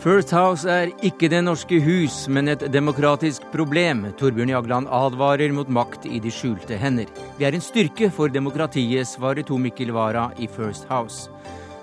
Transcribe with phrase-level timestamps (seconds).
[0.00, 4.06] First House er ikke Det norske hus, men et demokratisk problem.
[4.16, 7.10] Torbjørn Jagland advarer mot makt i de skjulte hender.
[7.36, 11.28] Vi er en styrke for demokratiet, svarer Tor Mikkel Wara i First House.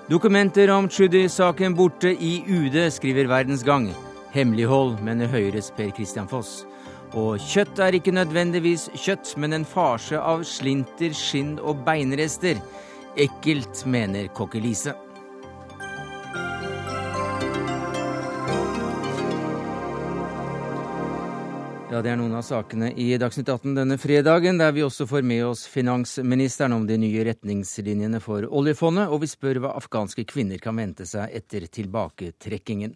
[0.09, 3.91] Dokumenter om Tschudi-saken borte i UD, skriver Verdens Gang.
[4.33, 6.65] Hemmelighold, mener Høyres Per Christian Foss.
[7.15, 12.59] Og kjøtt er ikke nødvendigvis kjøtt, men en farse av slinter, skinn og beinrester.
[13.17, 14.93] Ekkelt, mener Kokkelise.
[21.97, 25.23] Ja, Det er noen av sakene i Dagsnytt 18 denne fredagen, der vi også får
[25.25, 30.61] med oss finansministeren om de nye retningslinjene for oljefondet, og vi spør hva afghanske kvinner
[30.61, 32.93] kan vente seg etter tilbaketrekkingen.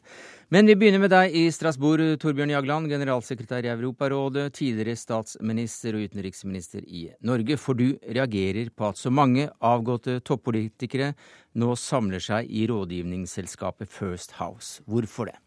[0.53, 6.05] Men vi begynner med deg i Strasbourg, Torbjørn Jagland, generalsekretær i Europarådet, tidligere statsminister og
[6.05, 7.57] utenriksminister i Norge.
[7.57, 11.15] For du reagerer på at så mange avgåtte toppolitikere
[11.57, 14.77] nå samler seg i rådgivningsselskapet First House.
[14.86, 15.41] Hvorfor det?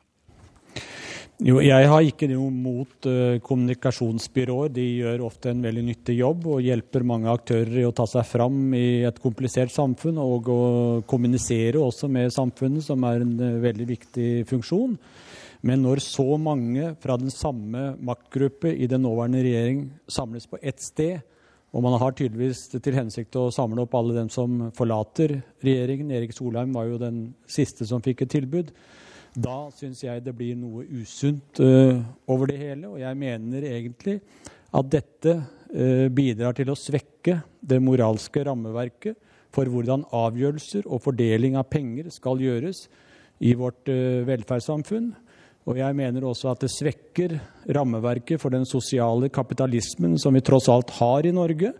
[1.43, 4.71] Jo, jeg har ikke noe mot uh, kommunikasjonsbyråer.
[4.77, 8.23] De gjør ofte en veldig nyttig jobb og hjelper mange aktører i å ta seg
[8.29, 10.61] fram i et komplisert samfunn og å
[11.11, 14.95] kommunisere også med samfunnet, som er en uh, veldig viktig funksjon.
[15.67, 20.83] Men når så mange fra den samme maktgruppe i den nåværende regjering samles på ett
[20.87, 21.25] sted,
[21.75, 26.37] og man har tydeligvis til hensikt å samle opp alle dem som forlater regjeringen Erik
[26.37, 28.71] Solheim var jo den siste som fikk et tilbud
[29.35, 31.99] da syns jeg det blir noe usunt uh,
[32.31, 32.91] over det hele.
[32.93, 34.21] Og jeg mener egentlig
[34.75, 39.19] at dette uh, bidrar til å svekke det moralske rammeverket
[39.55, 42.87] for hvordan avgjørelser og fordeling av penger skal gjøres
[43.43, 45.13] i vårt uh, velferdssamfunn.
[45.65, 47.39] Og jeg mener også at det svekker
[47.75, 51.73] rammeverket for den sosiale kapitalismen som vi tross alt har i Norge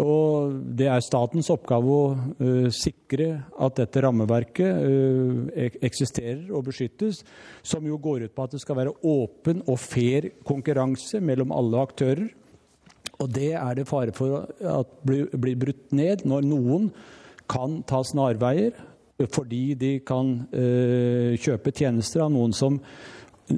[0.00, 3.26] og det er statens oppgave å uh, sikre
[3.60, 7.20] at dette rammeverket uh, eksisterer og beskyttes,
[7.60, 11.82] som jo går ut på at det skal være åpen og fair konkurranse mellom alle
[11.84, 12.30] aktører.
[13.20, 16.88] Og det er det fare for at blir, bli brutt ned når noen
[17.50, 18.72] kan ta snarveier
[19.30, 22.80] fordi de kan uh, kjøpe tjenester av noen som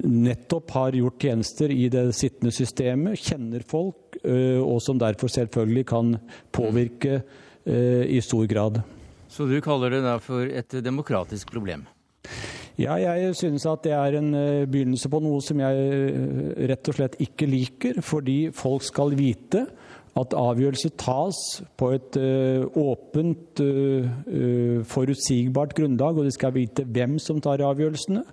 [0.03, 5.85] nettopp har gjort tjenester i det sittende systemet, kjenner folk, eh, og som derfor selvfølgelig
[5.89, 6.15] kan
[6.55, 8.81] påvirke eh, i stor grad.
[9.29, 11.85] Så du kaller det da for et demokratisk problem?
[12.75, 16.97] Ja, jeg synes at det er en eh, begynnelse på noe som jeg rett og
[16.97, 18.01] slett ikke liker.
[18.03, 19.65] Fordi folk skal vite
[20.15, 21.39] at avgjørelser tas
[21.75, 22.15] på et
[22.79, 23.59] åpent,
[24.87, 28.23] forutsigbart grunnlag, og de skal vite hvem som tar avgjørelsene.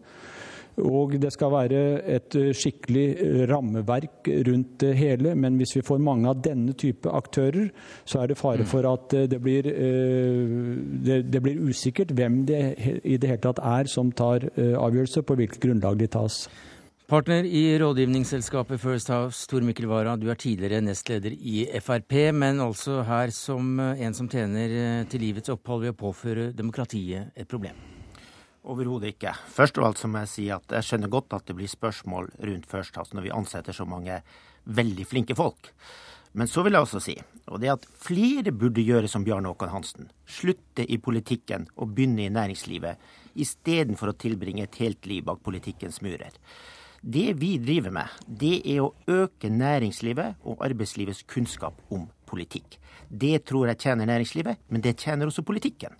[0.80, 5.34] Og det skal være et eh, skikkelig eh, rammeverk rundt det hele.
[5.34, 7.68] Men hvis vi får mange av denne type aktører,
[8.04, 9.68] så er det fare for at eh, det blir,
[11.04, 12.62] det, det blir usikkert hvem det
[13.04, 16.46] i det hele tatt er som tar avgjørelser, på hvilket grunnlag de tas.
[17.12, 22.62] Partner i rådgivningsselskapet First House, Tor Mikkel Wara, du er tidligere nestleder i Frp, men
[22.64, 27.91] altså her som en som tjener til livets opphold ved å påføre demokratiet et problem.
[28.62, 29.32] Overhodet ikke.
[29.50, 32.28] Først og alt så må jeg si at jeg skjønner godt at det blir spørsmål
[32.46, 34.20] rundt First House når vi ansetter så mange
[34.70, 35.72] veldig flinke folk.
[36.38, 37.14] Men så vil jeg også si,
[37.50, 40.06] og det er at flere burde gjøre som Bjarne Håkon Hansen.
[40.24, 43.02] Slutte i politikken og begynne i næringslivet,
[43.34, 46.32] istedenfor å tilbringe et helt liv bak politikkens murer.
[47.02, 52.78] Det vi driver med, det er å øke næringslivet og arbeidslivets kunnskap om politikk.
[53.10, 55.98] Det tror jeg tjener næringslivet, men det tjener også politikken.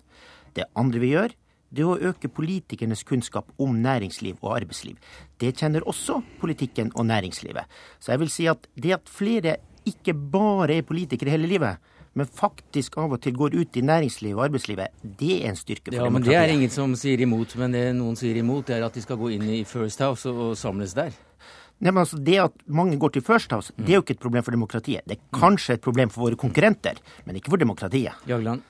[0.55, 1.35] Det andre vi gjør,
[1.73, 4.97] det å øke politikernes kunnskap om næringsliv og arbeidsliv.
[5.41, 7.65] Det kjenner også politikken og næringslivet.
[7.99, 9.57] Så jeg vil si at det at flere
[9.89, 11.81] ikke bare er politikere hele livet,
[12.13, 15.89] men faktisk av og til går ut i næringslivet og arbeidslivet, det er en styrke
[15.89, 16.29] for ja, demokratiet.
[16.29, 17.55] Men det er ingen som sier imot.
[17.57, 20.53] Men det noen sier imot, er at de skal gå inn i First House og,
[20.59, 21.15] samles der.
[21.81, 24.21] Nei, men altså, Det at mange går til First House, det er jo ikke et
[24.21, 25.01] problem for demokratiet.
[25.09, 28.13] Det er kanskje et problem for våre konkurrenter, men ikke for demokratiet.
[28.29, 28.61] Jagland?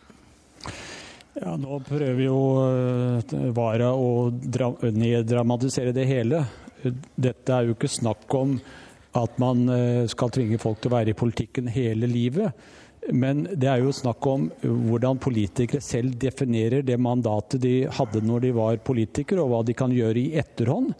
[1.33, 6.43] Ja, Nå prøver jo uh, Vara å neddramatisere det hele.
[6.83, 8.57] Dette er jo ikke snakk om
[9.17, 12.53] at man uh, skal tvinge folk til å være i politikken hele livet.
[13.11, 18.45] Men det er jo snakk om hvordan politikere selv definerer det mandatet de hadde når
[18.45, 20.93] de var politikere, og hva de kan gjøre i etterhånd.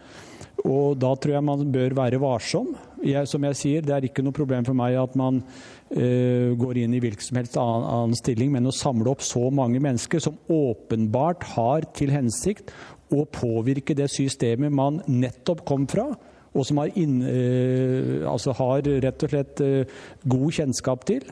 [0.65, 2.74] Og da tror jeg man bør være varsom.
[3.03, 6.79] Jeg, som jeg sier, det er ikke noe problem for meg at man uh, går
[6.83, 10.23] inn i hvilken som helst annen, annen, stilling, men å samle opp så mange mennesker
[10.23, 12.71] som åpenbart har til hensikt
[13.13, 16.07] å påvirke det systemet man nettopp kom fra,
[16.53, 21.27] og som har, inn, uh, altså har rett og slett uh, god kjennskap til,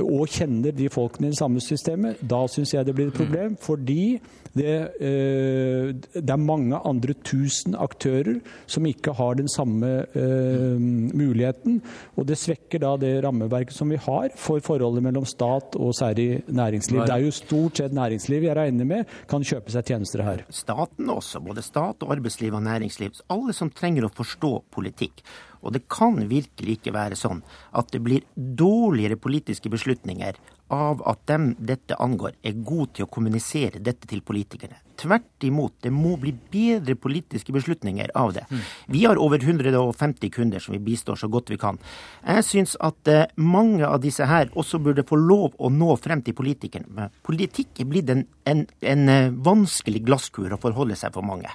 [0.00, 3.58] og kjenner de folkene i det samme systemet, da syns jeg det blir et problem.
[3.60, 4.20] Fordi
[4.52, 11.80] det, eh, det, er mange andre tusen aktører som ikke har den samme eh, muligheten.
[12.16, 16.42] Og det svekker da det rammeverket som vi har for forholdet mellom stat og særlig
[16.48, 17.04] næringsliv.
[17.06, 20.44] Det er jo stort sett næringsliv jeg regner med kan kjøpe seg tjenester her.
[20.52, 23.22] Staten også, både stat og arbeidsliv og næringsliv.
[23.32, 25.24] Alle som trenger å forstå politikk.
[25.62, 27.42] Og det kan virkelig ikke være sånn
[27.78, 30.38] at det blir dårligere politiske beslutninger
[30.72, 34.78] av at dem dette angår, er gode til å kommunisere dette til politikerne.
[35.02, 38.44] Tvert imot, det må bli bedre politiske beslutninger av det.
[38.92, 41.80] Vi har over 150 kunder som vi bistår så godt vi kan.
[42.22, 46.22] Jeg syns at eh, mange av disse her også burde få lov å nå frem
[46.24, 47.08] til politikerne.
[47.26, 51.50] Politikk er blitt en, en, en eh, vanskelig glasskur å forholde seg for mange.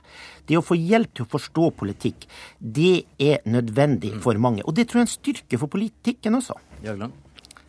[0.50, 2.28] Det å få hjelp til å forstå politikk,
[2.60, 4.66] det er nødvendig for mange.
[4.66, 6.58] Og det tror jeg er en styrke for politikken også.
[6.84, 7.27] Jagland?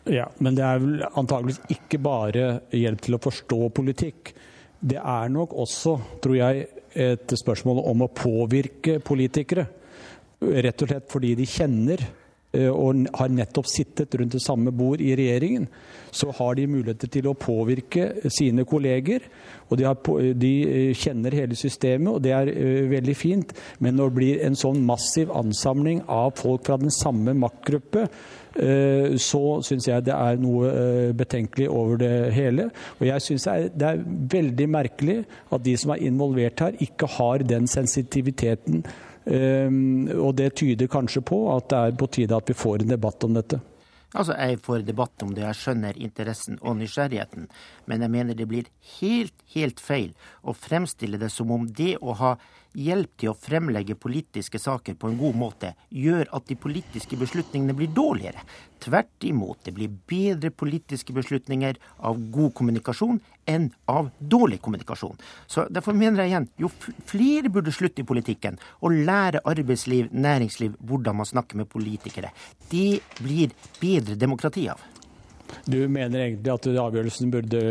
[0.09, 4.31] Ja, Men det er vel antageligvis ikke bare hjelp til å forstå politikk.
[4.79, 6.63] Det er nok også, tror jeg,
[6.97, 9.67] et spørsmål om å påvirke politikere.
[10.39, 15.03] Rett og slett fordi de kjenner eh, og har nettopp sittet rundt det samme bord
[15.03, 15.67] i regjeringen,
[16.09, 19.27] så har de muligheter til å påvirke sine kolleger.
[19.69, 19.99] Og de, har,
[20.41, 23.53] de eh, kjenner hele systemet, og det er uh, veldig fint.
[23.83, 28.38] Men når det blir en sånn massiv ansamling av folk fra den samme maktgruppe, Eh,
[29.19, 32.69] så syns jeg det er noe eh, betenkelig over det hele.
[32.99, 34.01] Og jeg syns det er
[34.33, 35.21] veldig merkelig
[35.53, 38.83] at de som er involvert her, ikke har den sensitiviteten.
[39.29, 39.69] Eh,
[40.17, 43.27] og det tyder kanskje på at det er på tide at vi får en debatt
[43.27, 43.61] om dette.
[44.13, 47.45] Altså, Jeg får debatt om det, jeg skjønner interessen og nysgjerrigheten,
[47.85, 52.15] men jeg mener det blir helt, helt feil å fremstille det som om det å
[52.17, 52.31] ha
[52.77, 57.75] hjelp til å fremlegge politiske saker på en god måte gjør at de politiske beslutningene
[57.77, 58.43] blir dårligere.
[58.79, 63.19] Tvert imot, det blir bedre politiske beslutninger av god kommunikasjon
[63.49, 65.17] enn av dårlig kommunikasjon.
[65.47, 66.69] Så Derfor mener jeg igjen, jo
[67.09, 72.31] flere burde slutte i politikken og lære arbeidsliv, næringsliv, hvordan man snakker med politikere.
[72.69, 73.51] Det blir
[73.81, 74.79] bedre demokrati av.
[75.69, 77.61] Du mener egentlig at avgjørelsen burde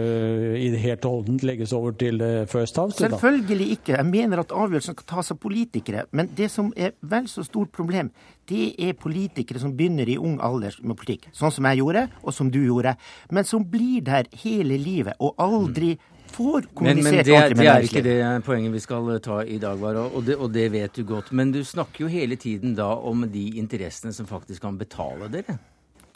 [0.59, 2.99] i det helt og holdent legges over til eh, First House?
[2.99, 3.97] Selvfølgelig ikke.
[3.97, 6.05] Jeg mener at avgjørelsen skal tas av politikere.
[6.11, 8.11] Men det som er vel så stort problem,
[8.49, 11.29] det er politikere som begynner i ung alder med politikk.
[11.37, 12.95] Sånn som jeg gjorde, og som du gjorde.
[13.31, 15.97] Men som blir der hele livet og aldri
[16.29, 19.57] får kommunisert men, men det, er, det er ikke det poenget vi skal ta i
[19.63, 21.33] dag, og det, og det vet du godt.
[21.33, 25.59] Men du snakker jo hele tiden da om de interessene som faktisk kan betale dere.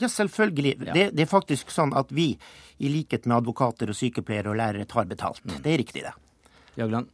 [0.03, 0.77] Ja, selvfølgelig.
[0.89, 0.93] Ja.
[0.93, 2.33] Det, det, er faktisk sånn at vi,
[2.83, 5.43] i likhet med advokater og sykepleiere og lærere, tar betalt.
[5.47, 5.59] Mm.
[5.63, 6.15] Det er riktig, det.
[6.81, 7.11] Jagland?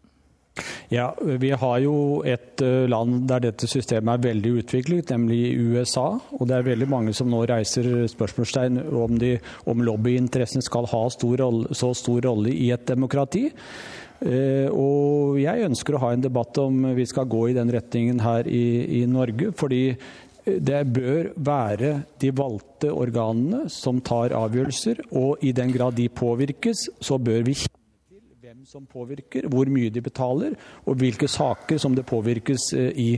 [0.89, 6.09] Ja, Vi har jo et eh, land der dette systemet er veldig utviklet, nemlig USA.
[6.39, 9.37] Og det er veldig mange som nå reiser spørsmålstegn om, de,
[9.71, 13.47] om lobbyinteressene skal ha stor rolle, så stor rolle i et demokrati.
[14.19, 18.25] Eh, og jeg ønsker å ha en debatt om vi skal gå i den retningen
[18.25, 19.53] her i, i Norge.
[19.55, 19.83] fordi
[20.61, 26.89] det bør være de valgte organene som tar avgjørelser, og i den grad de påvirkes,
[27.01, 27.77] så bør vi kjenne
[28.29, 30.55] til hvem som påvirker, hvor mye de betaler,
[30.89, 33.09] og hvilke saker som det påvirkes eh, i.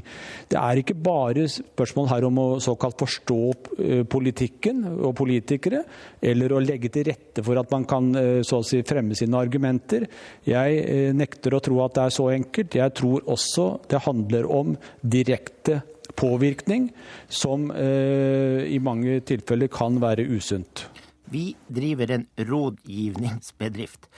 [0.50, 3.38] Det er ikke bare spørsmål her om å såkalt forstå
[3.79, 5.85] eh, politikken og politikere,
[6.23, 9.39] eller å legge til rette for at man kan eh, så å si fremme sine
[9.39, 10.08] argumenter.
[10.49, 12.81] Jeg nekter å tro at det er så enkelt.
[12.81, 15.82] Jeg tror også det handler om direkte
[16.20, 16.91] påvirkning
[17.29, 20.86] som eh, i mange tilfeller kan være usunt.
[21.31, 24.10] Vi driver en rådgivningsbedrift.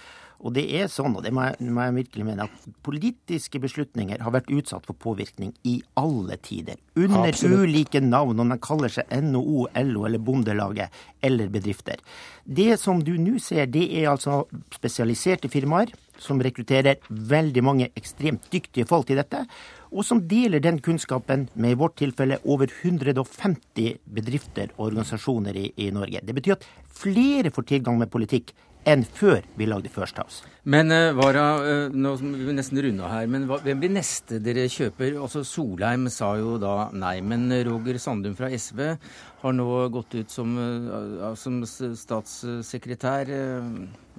[0.42, 4.23] Og det er sånn, og det må jeg, må jeg, virkelig mene, at politiske beslutninger
[4.25, 6.80] har vært utsatt for påvirkning i alle tider.
[6.99, 7.62] Under Absolutt.
[7.62, 12.02] ulike navn, om de kaller seg NHO, LO eller Bondelaget eller bedrifter.
[12.42, 14.42] Det som du nå ser, det er altså
[14.75, 19.44] spesialiserte firmaer som rekrutterer veldig mange ekstremt dyktige folk til dette
[19.92, 25.66] og som deler den kunnskapen med i vårt tilfelle over 150 bedrifter og organisasjoner i,
[25.76, 26.25] i Norge.
[26.25, 28.54] Det betyr at flere får tilgang med politikk
[28.88, 30.42] enn før vi lagde First House.
[30.66, 34.66] Men uh, Vara, uh, nå vi nesten runde her, men hva, hvem blir neste dere
[34.70, 35.18] kjøper?
[35.22, 38.82] Altså Solheim sa jo da nei, men Roger Sandum fra SV
[39.42, 43.30] har nå gått ut som, uh, som statssekretær.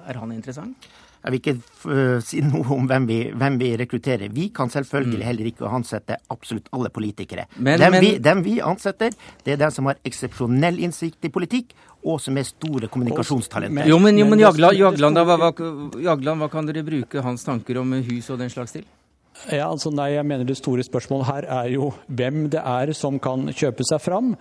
[0.04, 0.88] Er han interessant?
[1.24, 1.56] Jeg vil ikke
[1.88, 4.28] uh, si noe om hvem vi, hvem vi, rekrutterer.
[4.34, 5.28] Vi kan selvfølgelig mm.
[5.30, 7.48] heller ikke ansette absolutt alle politikere.
[7.56, 8.04] Men, dem, men...
[8.04, 9.16] Vi, dem, Vi, ansetter,
[9.46, 11.72] det er den som har eksepsjonell innsikt i politikk,
[12.04, 13.88] og som er store kommunikasjonstalenter.
[13.88, 15.54] Jo, men, jo, men Jagland, Jagland, hva, hva,
[16.04, 18.84] Jagland, hva kan dere bruke hans tanker om hus og den slags til?
[19.50, 23.18] Ja, altså nei, jeg mener Det store spørsmålet her er jo hvem det er som
[23.20, 24.36] kan kjøpe seg fram.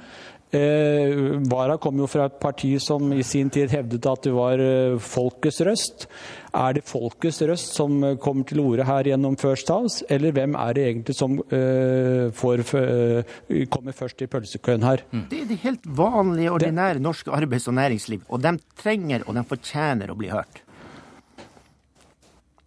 [0.53, 4.61] Eh, Vara kom jo fra et parti som i sin tid hevdet at det var
[4.61, 6.05] eh, folkets røst.
[6.53, 10.59] Er det folkets røst som eh, kommer til orde her gjennom First House, eller hvem
[10.61, 15.07] er det egentlig som eh, får, eh, kommer først i pølsekøen her?
[15.13, 15.25] Mm.
[15.31, 18.29] Det er det helt vanlige, ordinære norske arbeids- og næringsliv.
[18.29, 20.61] Og de trenger og de fortjener å bli hørt.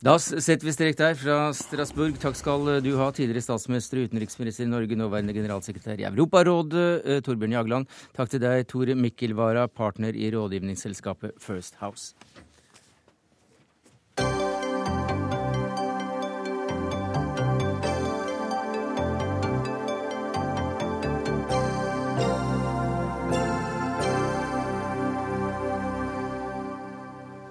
[0.04, 2.18] Da setter vi strek der fra Strasbourg.
[2.20, 7.22] Takk skal du ha, tidligere statsminister og utenriksminister i Norge, nåværende generalsekretær i Europarådet, eh,
[7.24, 7.88] Torbjørn Jagland.
[8.14, 12.12] Takk til deg, Tore Mikkelvara, partner i rådgivningsselskapet First House.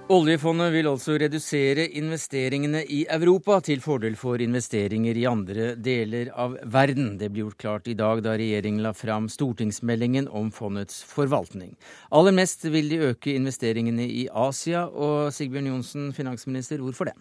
[0.05, 6.53] Oljefondet vil altså redusere investeringene i Europa til fordel for investeringer i andre deler av
[6.61, 7.15] verden.
[7.17, 11.71] Det ble gjort klart i dag da regjeringen la fram stortingsmeldingen om fondets forvaltning.
[12.13, 17.15] Aller mest vil de øke investeringene i Asia, og Sigbjørn Johnsen, finansminister, hvorfor det?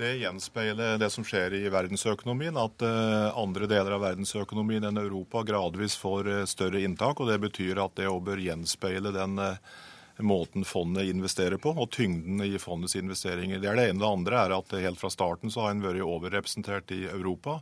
[0.00, 5.44] Det gjenspeiler det som skjer i verdensøkonomien, at eh, andre deler av verdensøkonomien enn Europa
[5.46, 7.22] gradvis får eh, større inntak.
[7.22, 9.78] og Det betyr at det òg bør gjenspeile den eh,
[10.26, 13.60] måten fondet investerer på, og tyngden i fondets investeringer.
[13.60, 14.02] Det er det ene.
[14.02, 17.60] Det andre er at helt fra starten så har en vært overrepresentert i Europa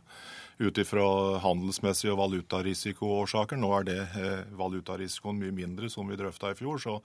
[0.59, 1.05] ut ifra
[1.39, 3.59] handelsmessige og valutarisikoårsaker.
[3.59, 6.81] Nå er det eh, valutarisikoen mye mindre, som vi drøfta i fjor.
[6.83, 6.97] Så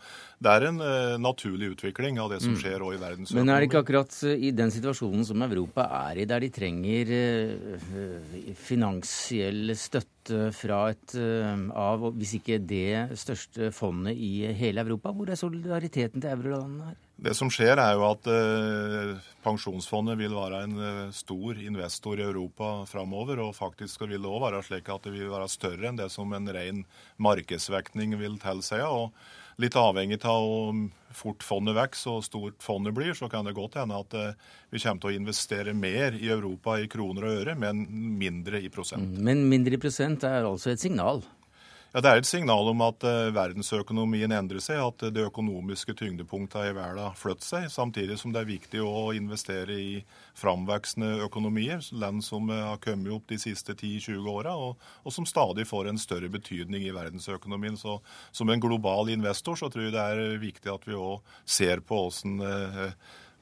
[0.42, 2.58] det er en eh, naturlig utvikling av det som mm.
[2.62, 3.46] skjer òg i verdensøkonomien.
[3.46, 6.50] Men er det ikke akkurat eh, i den situasjonen som Europa er i, der de
[6.54, 7.14] trenger
[8.58, 15.12] finansiell støtte fra et av, hvis ikke det største fondet i hele Europa?
[15.14, 17.03] Hvor er solidariteten til eurolandene her?
[17.16, 19.12] Det som skjer, er jo at eh,
[19.44, 23.40] pensjonsfondet vil være en eh, stor investor i Europa framover.
[23.44, 26.32] Og faktisk vil det òg være slik at det vil være større enn det som
[26.34, 26.82] en ren
[27.22, 28.82] markedsvekning vil tilsi.
[28.82, 29.14] Og
[29.62, 30.82] litt avhengig av hvor
[31.14, 34.34] fort fondet vokser og stort fondet blir, så kan det godt hende at eh,
[34.74, 37.86] vi kommer til å investere mer i Europa i kroner og øre, men
[38.18, 39.14] mindre i prosent.
[39.14, 41.22] Mm, men mindre i prosent er altså et signal?
[41.94, 46.72] Ja, Det er et signal om at uh, verdensøkonomien endrer seg, at det økonomiske tyngdepunktet
[46.72, 47.66] i verden flytter seg.
[47.70, 49.92] Samtidig som det er viktig å investere i
[50.34, 55.22] framvoksende økonomier, land som uh, har kommet opp de siste 10-20 åra, og, og, som
[55.22, 57.78] stadig får en større betydning i verdensøkonomien.
[57.78, 58.00] Så
[58.32, 62.08] Som en global investor så tror jeg det er viktig at vi òg ser på
[62.08, 62.90] åssen uh,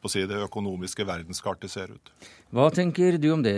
[0.02, 2.14] på å si det økonomiske verdenskartet ser ut.
[2.52, 3.56] Hva tenker du om det,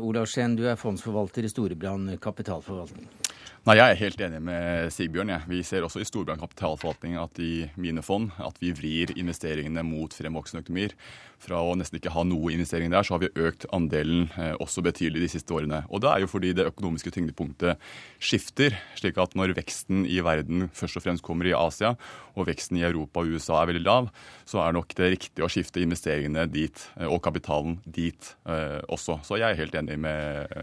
[0.00, 3.25] Ola Skien, du er fondsforvalter i Storebrand kapitalforvaltning?
[3.66, 5.30] Nei, Jeg er helt enig med Sigbjørn.
[5.32, 5.40] Ja.
[5.50, 10.14] Vi ser også i Storbrann kapitalforvaltning at i mine fond at vi vrir investeringene mot
[10.14, 10.94] fremvoksende økonomier.
[11.42, 14.82] Fra å nesten ikke ha noe investering der, så har vi økt andelen eh, også
[14.86, 15.82] betydelig de siste årene.
[15.92, 17.82] Og det er jo fordi det økonomiske tyngdepunktet
[18.22, 21.94] skifter, slik at når veksten i verden først og fremst kommer i Asia,
[22.36, 24.08] og veksten i Europa og USA er veldig lav,
[24.48, 29.20] så er nok det riktig å skifte investeringene dit, eh, og kapitalen dit eh, også.
[29.26, 30.56] Så jeg er helt enig med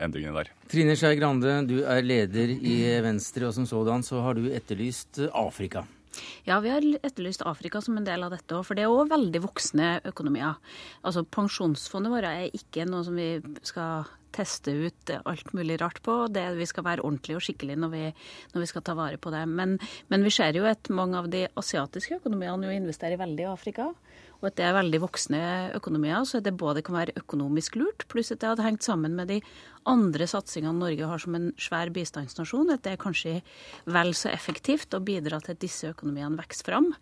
[0.00, 0.50] endringene der.
[0.68, 5.22] Trine Skei Grande, du er leder i Venstre, og som sådan så har du etterlyst
[5.30, 5.86] Afrika.
[6.48, 9.10] Ja, vi har etterlyst Afrika som en del av dette òg, for det er òg
[9.12, 10.58] veldig voksne økonomier.
[11.06, 13.32] Altså Pensjonsfondet vårt er ikke noe som vi
[13.66, 16.14] skal teste ut alt mulig rart på.
[16.32, 18.04] Det, vi skal være ordentlige og skikkelige når vi,
[18.52, 19.44] når vi skal ta vare på det.
[19.48, 19.78] Men,
[20.12, 23.90] men, vi ser jo at mange av de asiatiske økonomiene jo investerer veldig i Afrika
[24.38, 25.40] og at det er veldig voksne
[25.74, 26.22] økonomier.
[26.28, 29.40] Så det både kan være økonomisk lurt, pluss at det hadde hengt sammen med de
[29.88, 32.70] andre satsingene Norge har som en svær bistandsnasjon.
[32.74, 33.38] At det er kanskje
[33.90, 36.92] vel så effektivt å bidra til at disse økonomiene vokser fram,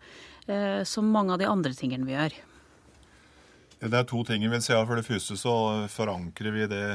[0.47, 2.39] eh, som mange av de andre tingene vi gjør.
[3.77, 4.73] Det er to ting jeg vil si.
[4.73, 5.53] For det første så
[5.93, 6.85] forankrer vi det,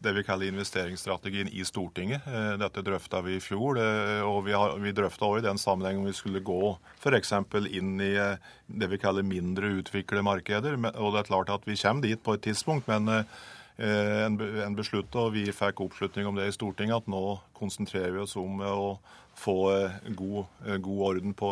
[0.00, 2.24] det vi kaller investeringsstrategien i Stortinget.
[2.24, 3.76] Eh, dette drøfta vi i fjor,
[4.24, 6.72] og vi, drøfta òg i den sammenheng om vi skulle gå
[7.02, 7.34] f.eks.
[7.68, 10.80] inn i eh, det vi kaller mindre utviklede markeder.
[10.94, 15.26] Og det er klart at vi kommer dit på et tidspunkt, men eh, en, beslutta,
[15.26, 18.94] og vi fikk oppslutning om det i Stortinget, at nå konsentrerer vi oss om å
[19.42, 21.50] få eh, god, eh, god orden på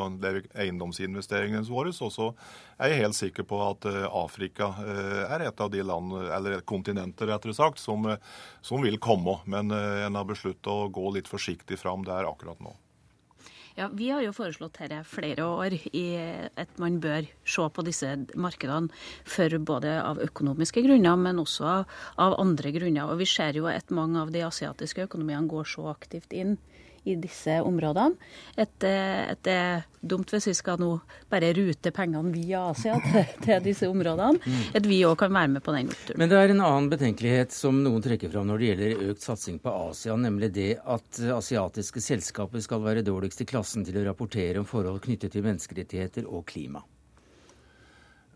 [0.55, 1.93] eiendomsinvesteringene våre.
[1.93, 2.29] Og så
[2.79, 7.31] er jeg helt sikker på at eh, Afrika er et av de land, eller kontinenter
[7.31, 8.07] rettere sagt, som,
[8.63, 9.41] som vil komme.
[9.51, 12.77] Men en har besluttet å gå litt forsiktig fram der akkurat nå.
[13.79, 15.77] Ja, Vi har jo foreslått dette flere år,
[16.59, 18.91] at man bør se på disse markedene
[19.25, 21.71] for både av økonomiske grunner, men også
[22.21, 23.13] av andre grunner.
[23.13, 26.59] Og Vi ser jo at mange av de asiatiske økonomiene går så aktivt inn
[27.05, 28.17] i disse områdene.
[28.61, 30.91] At, det er dumt hvis vi skal nå
[31.31, 34.41] bare rute pengene via Asia til, til disse områdene.
[34.41, 34.63] Mm.
[34.81, 36.21] At vi òg kan være med på den oppturen.
[36.21, 39.59] Men det er en annen betenkelighet som noen trekker fram når det gjelder økt satsing
[39.63, 44.61] på Asia, nemlig det at asiatiske selskaper skal være dårligst i klassen til å rapportere
[44.61, 46.85] om forhold knyttet til menneskerettigheter og klima.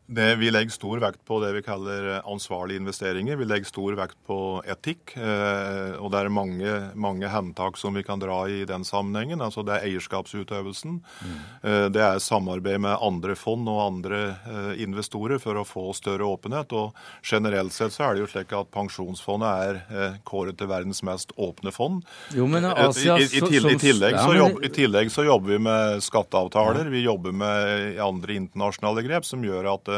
[0.07, 3.39] Det, vi legger stor vekt på det vi kaller ansvarlige investeringer.
[3.41, 4.37] Vi legger stor vekt på
[4.69, 5.15] etikk.
[5.17, 9.41] Eh, og det er mange, mange hentak som vi kan dra i den sammenhengen.
[9.41, 10.99] Altså Det er eierskapsutøvelsen.
[11.01, 11.39] Mm.
[11.63, 16.29] Eh, det er samarbeid med andre fond og andre eh, investorer for å få større
[16.29, 16.77] åpenhet.
[16.77, 16.93] Og
[17.25, 21.33] generelt sett så er det jo slik at Pensjonsfondet er eh, kåret til verdens mest
[21.41, 22.05] åpne fond.
[22.37, 25.57] Jo, men eh, Asia, I, i, i, tillegg, tillegg, så jobb, I tillegg så jobber
[25.57, 26.93] vi med skatteavtaler.
[26.93, 29.94] Vi jobber med andre internasjonale grep som gjør at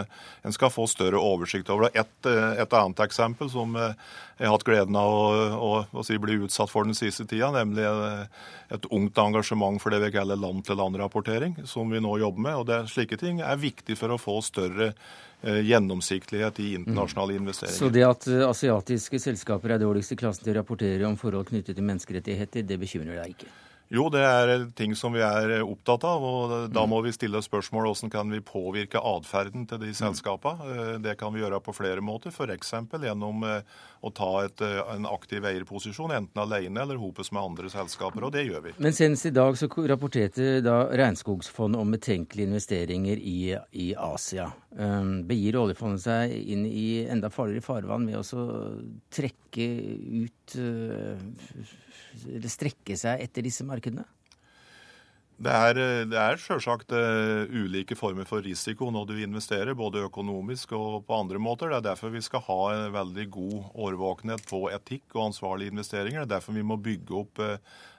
[0.47, 2.03] en skal få større oversikt over det.
[2.03, 3.93] Et, eh, et annet eksempel som eh,
[4.39, 5.27] jeg har hatt gleden av å,
[5.57, 9.95] å, å si bli utsatt for den siste tida, nemlig eh, et ungt engasjement for
[9.95, 12.59] det vi kaller land-til-land-rapportering, som vi nå jobber med.
[12.63, 14.93] og det, Slike ting er viktig for å få større
[15.47, 17.43] gjennomsiktighet i internasjonale mm.
[17.43, 17.77] investeringer.
[17.77, 21.77] Så det at asiatiske selskaper er dårligst i klassen til å rapportere om forhold knyttet
[21.77, 23.53] til menneskerettigheter, det bekymrer deg ikke?
[23.93, 26.25] Jo, det er ting som vi er opptatt av.
[26.27, 30.71] og Da må vi stille spørsmål hvordan kan vi påvirke atferden til de selskapene.
[30.75, 32.75] Eh, det kan vi gjøre på flere måter, f.eks.
[32.91, 33.63] gjennom eh,
[34.07, 38.25] å ta et, eh, en aktiv eierposisjon, enten alene eller hopes med andre selskaper.
[38.25, 38.75] og Det gjør vi.
[38.79, 44.51] Men senest i dag så rapporterte da Regnskogsfondet om betenkelige investeringer i, i Asia.
[44.77, 48.47] Um, begir oljefondet seg inn i enda farligere farvann ved å
[49.11, 49.69] trekke
[50.27, 51.17] ut uh,
[52.27, 54.05] eller strekke seg etter disse markedene?
[55.37, 55.79] Det er,
[56.09, 61.19] det er selvsagt uh, ulike former for risiko når du investerer, både økonomisk og på
[61.19, 61.69] andre måter.
[61.69, 66.25] Det er derfor vi skal ha en veldig god årvåkenhet på etikk og ansvarlige investeringer.
[66.25, 67.45] Det er derfor vi må bygge opp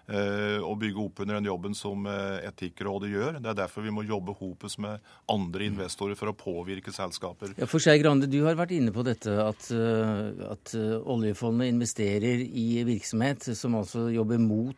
[0.08, 3.40] Eh, bygge opp under den jobben som eh, Etikkrådet gjør.
[3.42, 7.52] Det er derfor vi må jobbe hopes med andre investorer for å påvirke selskaper.
[7.58, 12.40] Ja, for Skei Grande, du har vært inne på dette at, eh, at oljefondet investerer
[12.46, 14.76] i virksomhet som altså jobber mot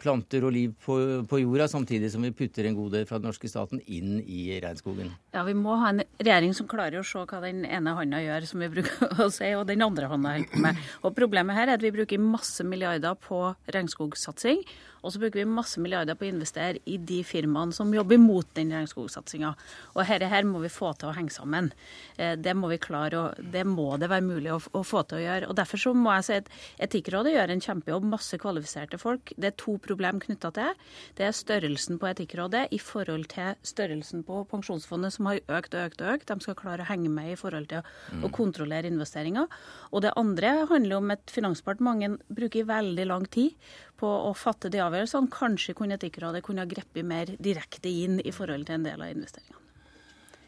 [0.00, 0.96] planter og liv på,
[1.28, 4.60] på, jorda, samtidig som vi putter en god del fra den norske staten inn i
[4.62, 5.10] regnskogen.
[5.34, 8.46] Ja, vi må ha en regjering som klarer å se hva den ene hånda gjør,
[8.48, 10.86] som vi bruker å si, og den andre hånda holder på med.
[11.02, 13.42] Og Problemet her er at vi bruker masse milliarder på
[13.74, 14.64] regnskog regnskogsatsing.
[15.04, 18.46] Og så bruker vi masse milliarder på å investere i de firmaene som jobber mot
[18.56, 19.50] den regnskogsatsinga.
[19.92, 21.70] Og dette her må vi få til å henge sammen.
[22.16, 25.20] Eh, det må vi klare, og det må det være mulig å, å få til
[25.20, 25.50] å gjøre.
[25.50, 26.48] Og Derfor så må jeg si at
[26.88, 29.34] Etikkrådet gjør en kjempejobb, masse kvalifiserte folk.
[29.36, 30.88] Det er to problem knytta til det.
[31.20, 35.90] Det er størrelsen på Etikkrådet i forhold til størrelsen på Pensjonsfondet, som har økt og
[35.90, 36.32] økt og økt.
[36.32, 37.86] De skal klare å henge med i forhold til å,
[38.16, 38.24] mm.
[38.24, 39.52] å kontrollere investeringer.
[39.92, 43.52] Og det andre handler om at Finansdepartementet bruker veldig lang tid
[44.00, 45.32] på å fatte de avgjørelsene.
[45.32, 49.12] Kanskje kunne Etikkrådet kunne ha grepet mer direkte inn i forhold til en del av
[49.14, 49.63] investeringene.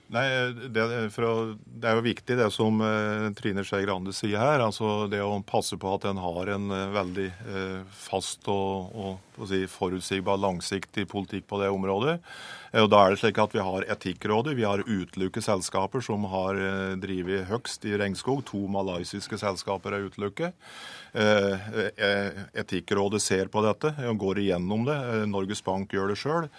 [0.06, 0.22] Nei,
[0.70, 0.82] det,
[1.26, 1.30] å,
[1.66, 4.62] det, er jo viktig det som uh, Trine Skei Grande sier her.
[4.62, 8.94] altså Det å passe på at en har en uh, veldig uh, fast og,
[9.34, 12.20] og si, forutsigbar, langsiktig politikk på det området.
[12.78, 16.62] og Da er det slik at vi har Etikkrådet, vi har utelukket selskaper som har
[17.02, 18.44] drevet høgst i regnskog.
[18.52, 20.54] To malaysiske selskaper er utelukket.
[22.62, 24.98] Etikkrådet ser på dette og går igjennom det.
[25.32, 26.50] Norges Bank gjør det sjøl.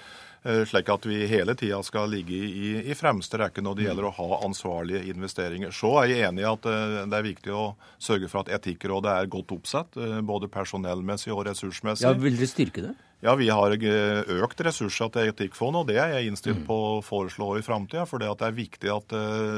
[0.44, 4.08] Eh, slik at vi hele tida skal ligge i, i, fremste rekke når det gjelder
[4.08, 5.74] å ha ansvarlige investeringer.
[5.76, 7.66] Så er jeg enig i at eh, det er viktig å
[7.98, 12.06] sørge for at Etikkrådet er godt oppsatt, eh, både personellmessig og ressursmessig.
[12.06, 12.94] Ja, Vil dere styrke det?
[13.26, 17.56] Ja, Vi har økt ressurser til Etikkfondet, og det er jeg innstilt på å foreslå
[17.58, 18.06] i framtida.
[18.06, 19.16] For det er viktig at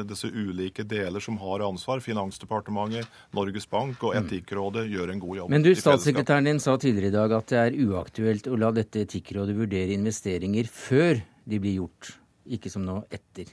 [0.08, 5.52] disse ulike deler som har ansvar, Finansdepartementet, Norges Bank og Etikkrådet, gjør en god jobb.
[5.52, 9.04] Men du, Statssekretæren din sa tidligere i dag at det er uaktuelt å la dette
[9.04, 12.14] Etikkrådet vurdere investeringer før de blir gjort,
[12.48, 13.52] ikke som nå etter.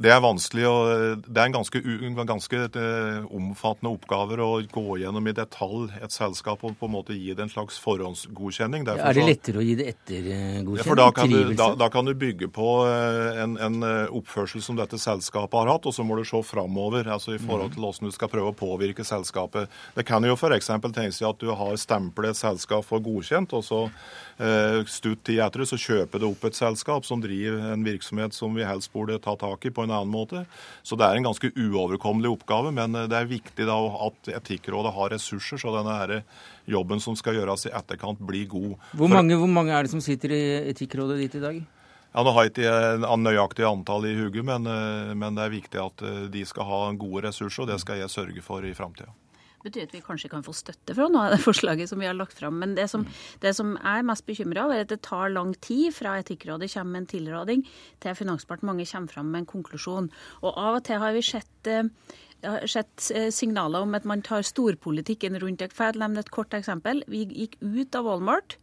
[0.00, 1.80] Det er vanskelig, og det er en ganske,
[2.24, 7.16] ganske eh, omfattende oppgaver å gå gjennom i detalj et selskap og på en måte
[7.16, 8.86] gi det en slags forhåndsgodkjenning.
[8.88, 10.86] Derfor er det lettere å gi det ettergodkjenning?
[10.86, 14.64] For da kan, du, da, da kan, du, bygge på eh, en, en, eh, oppførsel
[14.64, 17.84] som dette selskapet har hatt, og så må du se framover altså i forhold til
[17.84, 19.68] hvordan du skal prøve å påvirke selskapet.
[19.98, 20.72] Det kan jo f.eks.
[20.80, 23.84] tenkes at du har stemplet et selskap for godkjent, og så
[24.40, 28.32] Eh, stutt tid etter det så kjøper du opp et selskap som driver en virksomhet
[28.32, 30.44] som vi helst burde ta tak i på en annen måte.
[30.86, 33.76] Så det er en ganske uoverkommelig oppgave, men eh, det er viktig da
[34.06, 36.14] at Etikkrådet har ressurser, så denne her
[36.70, 38.74] jobben som skal gjøres i etterkant, blir god.
[38.96, 41.62] Hvor mange, hvor mange er det som sitter i Etikkrådet ditt i dag?
[42.10, 45.82] Ja, Nå har jeg ikke nøyaktig antall i hodet, men, eh, men, det er viktig
[45.82, 49.12] at de skal ha gode ressurser, og det skal jeg sørge for i framtida.
[49.64, 52.16] Betyr at vi kanskje kan få støtte fra noe av det forslaget som vi har
[52.16, 52.58] lagt fram.
[52.62, 53.06] Men det som,
[53.44, 56.70] det som jeg er mest bekymra over, er at det tar lang tid fra Etikkrådet
[56.72, 57.66] kommer med en tilråding,
[58.00, 60.10] til Finansdepartementet kommer fram med en konklusjon.
[60.42, 61.86] Og av og til har vi sett eh,
[62.40, 65.72] sett eh, signaler om at man tar storpolitikken rundt det.
[65.76, 67.04] For jeg nevner et kort eksempel.
[67.10, 68.56] Vi gikk ut av Walmart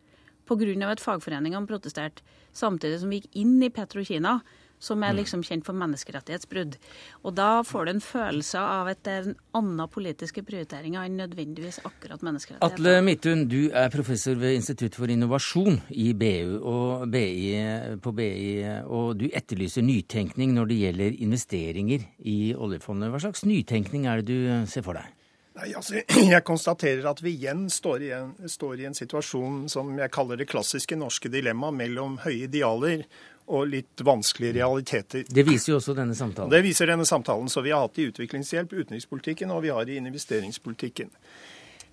[0.47, 0.91] pga.
[0.91, 4.41] at fagforeningene protesterte, samtidig som vi gikk inn i Petro-Kina
[4.80, 5.20] som er mm.
[5.22, 6.78] liksom kjent for menneskerettighetsbrudd.
[7.26, 11.18] Og da får du en følelse av at det er en annen politiske prioriteringer enn
[11.22, 12.78] nødvendigvis akkurat menneskerettigheter.
[12.78, 17.58] Atle Midthun, du er professor ved Institutt for innovasjon i BU og BI,
[18.04, 18.48] på BI,
[18.86, 23.12] og du etterlyser nytenkning når det gjelder investeringer i oljefondet.
[23.13, 25.13] Hva slags nytenkning er det du ser for deg?
[25.58, 30.13] Nei, altså, Jeg konstaterer at vi igjen står igjen står i en situasjon som jeg
[30.13, 33.08] kaller det klassiske norske dilemma mellom høye idealer
[33.47, 35.23] og litt vanskelige realiteter.
[35.29, 36.51] Det viser jo også denne samtalen.
[36.51, 37.47] Det viser denne samtalen.
[37.49, 41.12] Så vi har hatt det i utviklingshjelp, utenrikspolitikken, og vi har det i investeringspolitikken.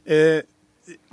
[0.04, 0.42] Eh,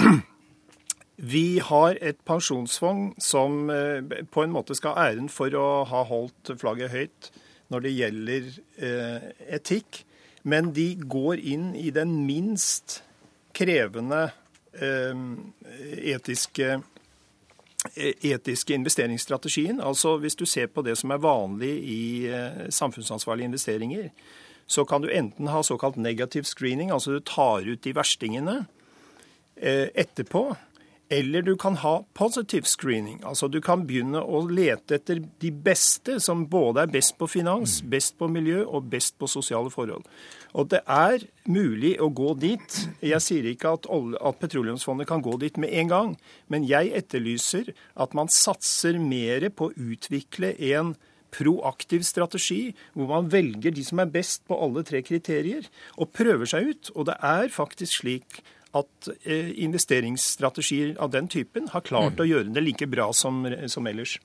[1.36, 4.01] vi har et pensjonsfond som eh,
[4.34, 7.32] på en måte skal ha æren for å ha holdt flagget høyt
[7.71, 8.49] når det gjelder
[8.84, 10.04] eh, etikk,
[10.43, 13.04] men de går inn i den minst
[13.56, 14.32] krevende
[14.73, 15.13] eh,
[16.15, 16.82] etiske
[17.96, 19.82] etiske investeringsstrategien.
[19.82, 24.10] Altså Hvis du ser på det som er vanlig i eh, samfunnsansvarlige investeringer,
[24.67, 28.65] så kan du enten ha såkalt negativ screening, altså du tar ut de verstingene
[29.58, 30.56] eh, etterpå.
[31.12, 33.19] Eller du kan ha positive screening.
[33.28, 37.82] Altså du kan begynne å lete etter de beste, som både er best på finans,
[37.84, 40.08] best på miljø og best på sosiale forhold.
[40.56, 42.80] Og det er mulig å gå dit.
[43.04, 46.15] Jeg sier ikke at, at Petroleumsfondet kan gå dit med en gang,
[46.47, 50.95] men jeg etterlyser at man satser mer på å utvikle en
[51.32, 55.67] proaktiv strategi, hvor man velger de som er best på alle tre kriterier,
[56.00, 56.95] og prøver seg ut.
[56.95, 58.41] Og det er faktisk slik
[58.78, 62.24] at eh, investeringsstrategier av den typen har klart mm.
[62.24, 64.18] å gjøre det like bra som, som ellers.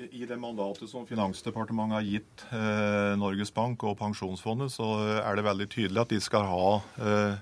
[0.00, 4.86] I det mandatet som Finansdepartementet har gitt eh, Norges Bank og Pensjonsfondet, så
[5.20, 6.70] er det veldig tydelig at de skal ha
[7.02, 7.34] eh,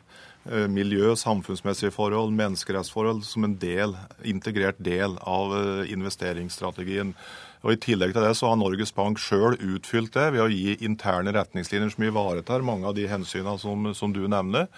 [0.48, 7.14] eh miljø, samfunnsmessige forhold, menneskerettsforhold som en del, integrert del av eh, investeringsstrategien.
[7.64, 10.76] Og I tillegg til det så har Norges Bank sjøl utfylt det ved å gi
[10.86, 14.68] interne retningslinjer som ivaretar mange av de hensynene som, som du nevner.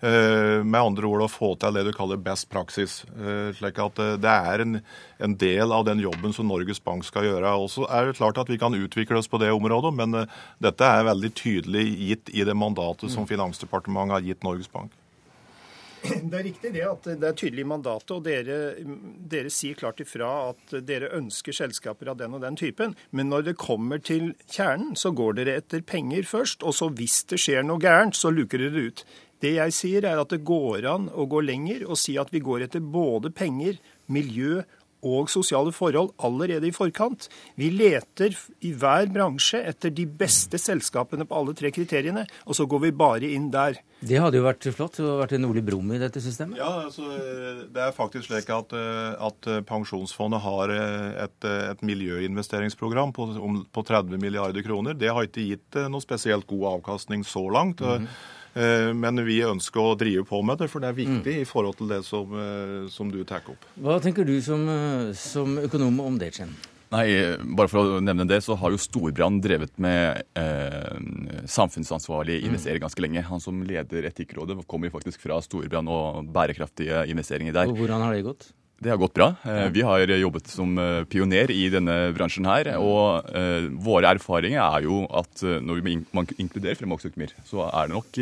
[0.00, 3.02] Eh, med andre ord å få til det du kaller best praksis.
[3.16, 4.78] Eh, slik at eh, det er en,
[5.20, 7.52] en, del av den jobben som Norges Bank skal gjøre.
[7.60, 10.40] Og så er det klart at Vi kan utvikle oss på det området, men eh,
[10.62, 13.30] dette er veldig tydelig gitt i det mandatet som mm.
[13.30, 14.99] Finansdepartementet har gitt Norges Bank.
[16.02, 18.58] Det er riktig det at det er tydelig i mandatet, og dere,
[19.30, 22.94] dere, sier klart ifra at dere ønsker selskaper av den og den typen.
[23.16, 26.64] Men når det kommer til kjernen, så går dere etter penger først.
[26.64, 29.04] Og så hvis det skjer noe gærent, så luker dere ut.
[29.40, 32.42] Det jeg sier er at det går an å gå lenger og si at vi
[32.44, 33.78] går etter både penger,
[34.12, 34.60] miljø
[35.06, 37.28] og sosiale forhold allerede i forkant.
[37.60, 38.36] Vi leter
[38.66, 42.92] i hver bransje etter de beste selskapene på alle tre kriteriene, og så går vi
[42.96, 43.80] bare inn der.
[44.00, 44.96] Det hadde jo vært flott.
[44.96, 46.56] Det hadde vært en Ole Brumm i dette systemet?
[46.60, 47.04] Ja, altså,
[47.68, 50.72] det er faktisk slik at, at Pensjonsfondet har
[51.26, 53.28] et, et miljøinvesteringsprogram på,
[53.68, 54.96] på, 30 milliarder kroner.
[54.96, 57.80] Det har ikke gitt noe spesielt god avkastning så langt.
[57.84, 58.38] Mm -hmm.
[58.54, 61.42] Eh, men vi ønsker å drive på med det, for det er viktig mm.
[61.44, 63.68] i forhold til det som, eh, som du tar opp.
[63.78, 66.52] Hva tenker du som, eh, som økonom om det, Chen?
[66.90, 67.06] Nei,
[67.54, 70.96] bare for å nevne det, så har jo Storbrann drevet med eh,
[71.46, 72.46] samfunnsansvarlig mm.
[72.48, 73.22] investering ganske lenge.
[73.28, 77.70] Han som leder Etikkrådet kommer faktisk fra Storbrann og bærekraftige investeringer der.
[77.70, 78.50] Og Hvordan har det gått?
[78.80, 79.34] Det har gått bra.
[79.44, 82.72] Eh, vi har jobbet som eh, pioner i denne bransjen her.
[82.80, 85.84] Og eh, våre erfaringer er jo at når
[86.16, 88.20] man inkluderer fremvokstøkonomier, så er det nok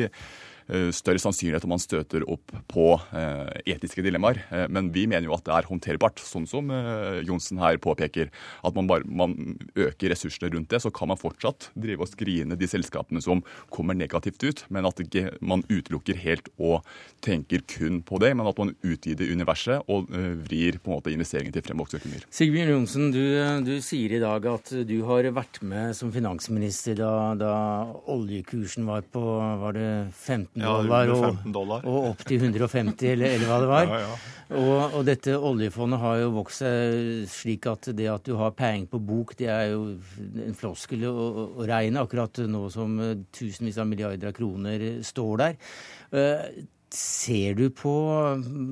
[0.69, 4.43] større sannsynlighet om man støter opp på eh, etiske dilemmaer.
[4.53, 6.69] Eh, men vi mener jo at det er håndterbart, sånn som
[7.25, 8.33] Johnsen her påpeker.
[8.67, 12.59] At man bare man øker ressursene rundt det, så kan man fortsatt drive og skrine
[12.59, 13.43] de selskapene som
[13.75, 16.87] kommer negativt ut, men at ikke man utelukker helt og
[17.25, 20.11] tenker kun på det, men at man utvider universet og
[20.45, 22.27] vrir på en måte investeringen til fremvokste økonomier.
[22.35, 23.23] Sigbjørn Johnsen, du,
[23.67, 27.55] du, sier i dag at du har vært med som finansminister da, da
[28.11, 29.25] oljekursen var på
[29.63, 31.87] var det 15 dollar, og, dollar.
[31.87, 33.93] og opp til 150, eller, eller hva det var.
[33.99, 34.19] Ja, ja.
[34.49, 38.89] Og, og, dette oljefondet har jo vokst seg slik at det at du har penger
[38.95, 39.83] på bok, det er jo
[40.41, 41.13] en floskel å,
[41.61, 42.97] å regne, akkurat nå som
[43.37, 45.61] tusenvis av milliarder av kroner står der.
[46.15, 47.91] Uh, Ser du på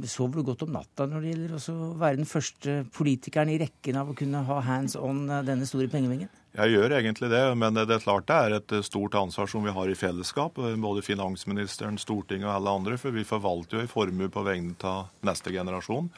[0.08, 3.98] Sover du godt om natta når det gjelder å være den første politikeren i rekken
[4.00, 6.30] av å kunne ha hands on denne store pengemengden?
[6.56, 9.74] Jeg gjør egentlig det, men det er klart det er et stort ansvar som vi
[9.76, 10.56] har i fellesskap.
[10.56, 12.96] Både finansministeren, Stortinget og alle andre.
[13.00, 16.08] For vi forvalter jo en formue på vegne av neste generasjon.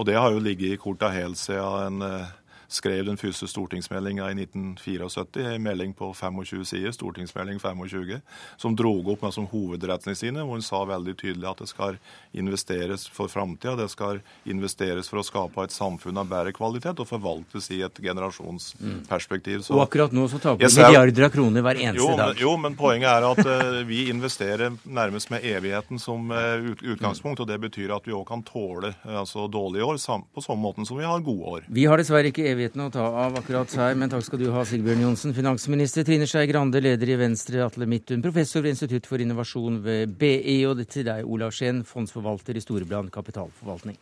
[0.00, 2.30] Og det har jo ligget i korta helt siden en
[2.72, 8.20] skrev den første stortingsmeldinga i 1974, en melding på 25 sider, stortingsmelding 25,
[8.60, 11.98] som drog opp med som hovedretningslinje, hvor hun sa veldig tydelig at det skal
[12.32, 13.76] investeres for framtida.
[13.76, 18.02] Det skal investeres for å skape et samfunn av bedre kvalitet og forvaltes i et
[18.02, 19.62] generasjonsperspektiv.
[19.66, 22.32] Så, og akkurat nå så taper vi milliarder av kroner hver eneste jo, dag.
[22.32, 27.44] Men, jo, men poenget er at uh, vi investerer nærmest med evigheten som uh, utgangspunkt.
[27.44, 30.00] og Det betyr at vi òg kan tåle uh, altså dårlige år
[30.32, 31.66] på samme måte som vi har gode år.
[31.68, 34.48] Vi har dessverre ikke evighet evighetene å ta av akkurat her, men takk skal du
[34.54, 35.34] ha, Sigbjørn Johnsen.
[35.34, 40.14] Finansminister Trine Skei Grande, leder i Venstre, Atle Midtun, professor ved Institutt for innovasjon ved
[40.18, 43.98] BI, og til deg, Olav Skien, fondsforvalter i Storebrand kapitalforvaltning.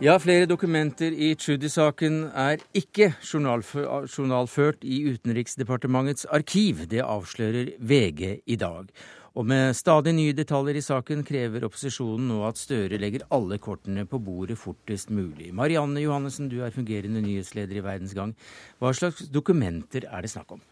[0.00, 6.86] Ja, flere dokumenter i Tschudi-saken er ikke journalført i Utenriksdepartementets arkiv.
[6.88, 8.88] Det avslører VG i dag.
[9.36, 14.06] Og med stadig nye detaljer i saken krever opposisjonen nå at Støre legger alle kortene
[14.08, 15.52] på bordet fortest mulig.
[15.52, 18.32] Marianne Johannessen, du er fungerende nyhetsleder i Verdens Gang.
[18.80, 20.64] Hva slags dokumenter er det snakk om?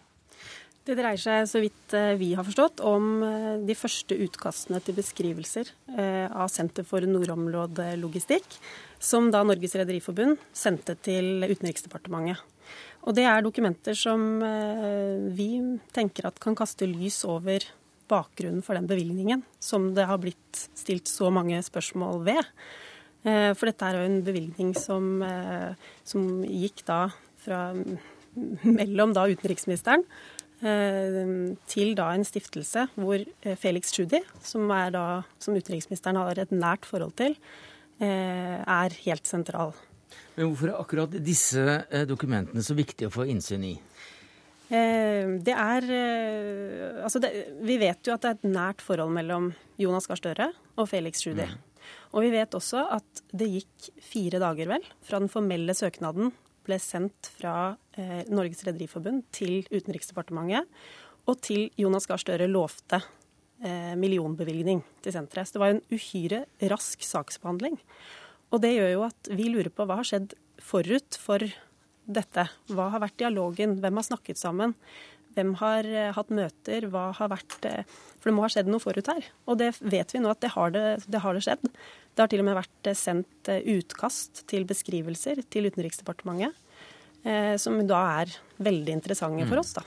[0.89, 4.97] Det dreier seg, så vidt eh, vi har forstått, om eh, de første utkastene til
[4.97, 8.57] beskrivelser eh, av Senter for nordområdelogistikk,
[8.97, 12.41] som da Norges Rederiforbund sendte til Utenriksdepartementet.
[13.05, 14.41] Og det er dokumenter som
[15.33, 15.47] vi
[15.95, 17.63] tenker at kan kaste lys over
[18.11, 22.51] bakgrunnen for den bevilgningen, som det har blitt stilt så mange spørsmål ved.
[23.23, 25.23] For dette er jo en bevilgning som,
[26.05, 27.07] som gikk da
[27.41, 27.63] fra
[28.67, 30.05] mellom da utenriksministeren
[30.59, 36.89] til da en stiftelse hvor eh, Felix Tschudi, som, da, som utenriksministeren har et nært
[36.89, 37.37] forhold til,
[38.03, 39.77] eh, er helt sentral.
[40.35, 41.63] Men Hvorfor er akkurat disse
[42.09, 43.77] dokumentene så viktige å få innsyn i?
[44.69, 45.85] Det er
[47.01, 47.31] Altså, det,
[47.65, 49.47] vi vet jo at det er et nært forhold mellom
[49.81, 51.47] Jonas Gahr Støre og Felix Tschudi.
[51.49, 51.57] Mm.
[52.13, 56.33] Og vi vet også at det gikk fire dager, vel, fra den formelle søknaden
[56.69, 57.88] ble sendt fra eh,
[58.31, 60.69] Norges Rederiforbund til Utenriksdepartementet,
[61.29, 63.03] og til Jonas Gahr Støre lovte
[63.65, 65.49] eh, millionbevilgning til senteret.
[65.49, 67.77] Så det var en uhyre rask saksbehandling.
[68.49, 70.35] Og det gjør jo at vi lurer på hva har skjedd
[70.65, 71.45] forut for
[72.09, 72.49] dette.
[72.73, 73.77] Hva har vært dialogen?
[73.83, 74.75] Hvem har snakket sammen?
[75.37, 76.89] Hvem har eh, hatt møter?
[76.91, 77.83] Hva har vært eh,
[78.19, 79.29] For det må ha skjedd noe forut her.
[79.47, 81.69] Og det vet vi nå at det har det, det, har det skjedd.
[81.69, 86.57] Det har til og med vært eh, sendt utkast til beskrivelser til Utenriksdepartementet.
[87.61, 89.63] Som da er veldig interessante for mm.
[89.63, 89.83] oss, da.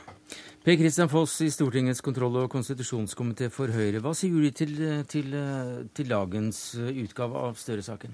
[0.62, 3.98] Per Kristian Foss i Stortingets kontroll- og konstitusjonskomité for Høyre.
[4.04, 4.76] Hva sier du til,
[5.10, 5.34] til,
[5.98, 8.14] til dagens utgave av Støre-saken?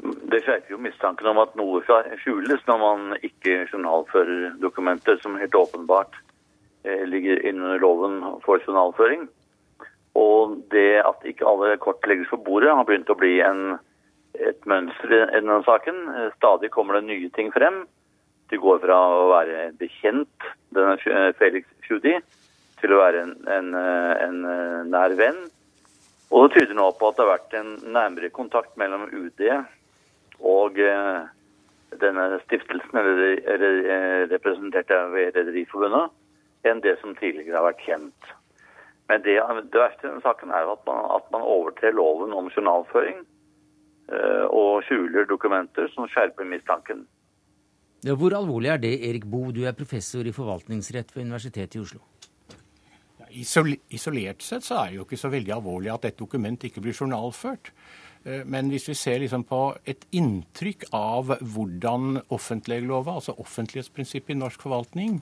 [0.00, 1.82] Det skjerper jo mistanken om at noe
[2.22, 6.16] skjules når man ikke journalfører dokumenter som helt åpenbart
[6.84, 9.26] eh, ligger innunder loven for journalføring.
[10.20, 13.76] Og det at ikke alle kort legges på bordet, har begynt å bli en,
[14.38, 16.02] et mønster i denne saken.
[16.14, 17.84] Eh, stadig kommer det nye ting frem.
[18.50, 20.96] Det går fra å være bekjent, denne
[21.38, 22.16] Felix Tschudi,
[22.80, 24.40] til å være en, en, en
[24.90, 25.38] nær venn.
[26.30, 29.42] Og det tyder nå på at det har vært en nærmere kontakt mellom UD
[30.40, 31.22] og eh,
[32.00, 36.14] denne stiftelsen, eller eh, representert ved Rederiforbundet,
[36.68, 38.30] enn det som tidligere har vært kjent.
[39.10, 39.36] Men det,
[39.72, 43.29] det verste i denne saken er at man, at man overtrer loven om journalføring eh,
[44.10, 47.04] og skjuler dokumenter som skjerper mistanken.
[48.00, 51.82] Ja, hvor alvorlig er det, Erik Bo, du er professor i forvaltningsrett ved Universitetet i
[51.82, 52.00] Oslo?
[53.30, 56.96] Isolert sett så er det jo ikke så veldig alvorlig at et dokument ikke blir
[56.96, 57.70] journalført.
[58.24, 64.40] Eh, men hvis vi ser liksom på et inntrykk av hvordan offentleglova, altså offentlighetsprinsippet i
[64.40, 65.20] norsk forvaltning,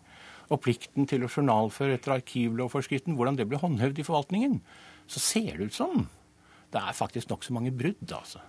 [0.49, 4.61] og plikten til å journalføre etter arkivlovforskriften, hvordan det blir håndhevd i forvaltningen,
[5.11, 6.07] så ser det ut som
[6.73, 8.43] det er faktisk nokså mange brudd altså,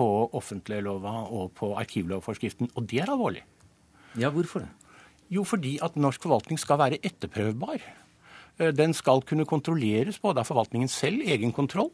[0.00, 2.72] på offentleglova og på arkivlovforskriften.
[2.74, 3.44] Og det er alvorlig.
[4.18, 4.70] Ja, hvorfor det?
[5.30, 7.84] Jo, fordi at norsk forvaltning skal være etterprøvbar.
[8.58, 11.92] Eh, den skal kunne kontrolleres både av forvaltningen selv, egen kontroll,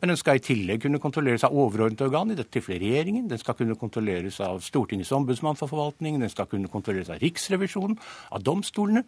[0.00, 3.26] men den skal i tillegg kunne kontrolleres av overordnet organ, i dette tilfellet regjeringen.
[3.28, 6.22] Den skal kunne kontrolleres av Stortingets ombudsmann for forvaltningen.
[6.22, 7.98] Den skal kunne kontrolleres av Riksrevisjonen,
[8.30, 9.02] av domstolene.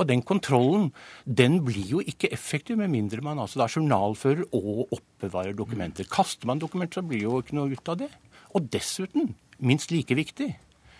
[0.00, 0.90] Og den kontrollen
[1.26, 6.08] den blir jo ikke effektiv med mindre man altså da journalfører og oppbevarer dokumenter.
[6.08, 8.10] Kaster man dokumenter, så blir jo ikke noe ut av det.
[8.56, 10.52] Og dessuten, minst like viktig,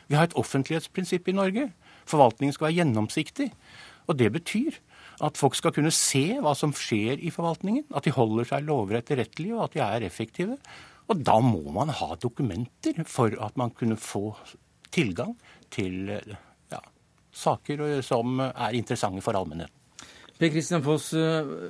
[0.09, 1.69] vi har et offentlighetsprinsipp i Norge.
[2.09, 3.49] Forvaltningen skal være gjennomsiktig.
[4.11, 4.77] Og det betyr
[5.23, 7.87] at folk skal kunne se hva som skjer i forvaltningen.
[7.97, 10.59] At de holder seg lover etterrettelige, og at de er effektive.
[11.09, 14.35] Og da må man ha dokumenter for at man kunne få
[14.93, 15.37] tilgang
[15.73, 16.37] til ja,
[17.33, 19.79] saker som er interessante for allmennheten.
[20.39, 21.13] Per Christian Foss,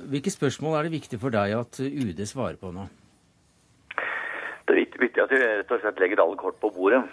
[0.09, 2.87] hvilke spørsmål er det viktig for deg at UD svarer på nå?
[4.65, 7.03] Det er viktig at vi rett og slett legger alle kort på bordet.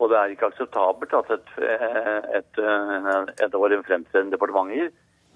[0.00, 1.52] Og det er ikke akseptabelt at et,
[2.40, 4.88] et, et av våre fremtredende departementer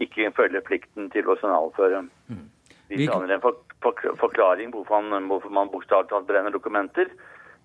[0.03, 2.01] ikke følger plikten til å journalføre.
[2.33, 2.47] Mm.
[2.89, 7.13] Vi trenger en for, for, forklaring på hvorfor man, hvorfor man bokstavelig talt brenner dokumenter.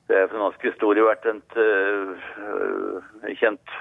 [0.10, 2.30] Det har for norsk historie vært et uh,
[3.39, 3.76] kjent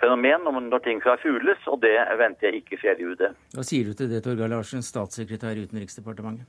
[0.00, 3.24] fenomen om når ting skal fules, og det venter jeg ikke skjer i UD.
[3.56, 6.46] Hva sier du til det, Torgeir Larsen, statssekretær i Utenriksdepartementet?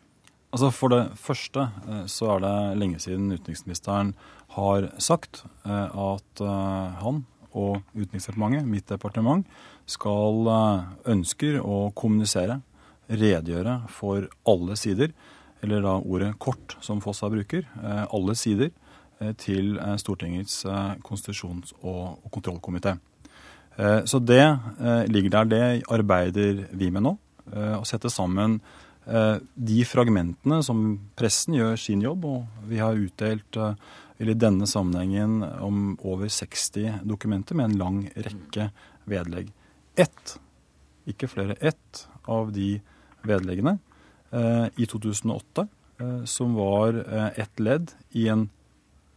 [0.49, 4.15] Altså For det første eh, så er det lenge siden utenriksministeren
[4.55, 6.41] har sagt eh, at
[7.03, 9.45] han og Utenriksdepartementet, mitt departement,
[9.89, 10.45] skal
[11.09, 12.59] ønsker å kommunisere,
[13.09, 15.15] redegjøre for alle sider,
[15.65, 17.65] eller da ordet kort som Fossa bruker,
[18.13, 18.69] alle sider
[19.41, 20.61] til Stortingets
[21.01, 22.93] konstitusjons- og kontrollkomité.
[23.79, 24.43] Så det
[25.07, 25.45] ligger der.
[25.47, 27.13] Det arbeider vi med nå.
[27.79, 28.57] Å sette sammen
[29.07, 30.81] de fragmentene som
[31.15, 33.55] pressen gjør sin jobb, og vi har utdelt
[34.19, 38.67] eller i denne sammenhengen om over 60 dokumenter med en lang rekke
[39.07, 39.51] vedlegg.
[39.95, 40.35] Ett,
[41.07, 42.73] ikke flere, ett av de
[43.27, 43.77] vedleggene
[44.35, 45.67] eh, i 2008
[46.01, 48.49] eh, som var eh, ett ledd i en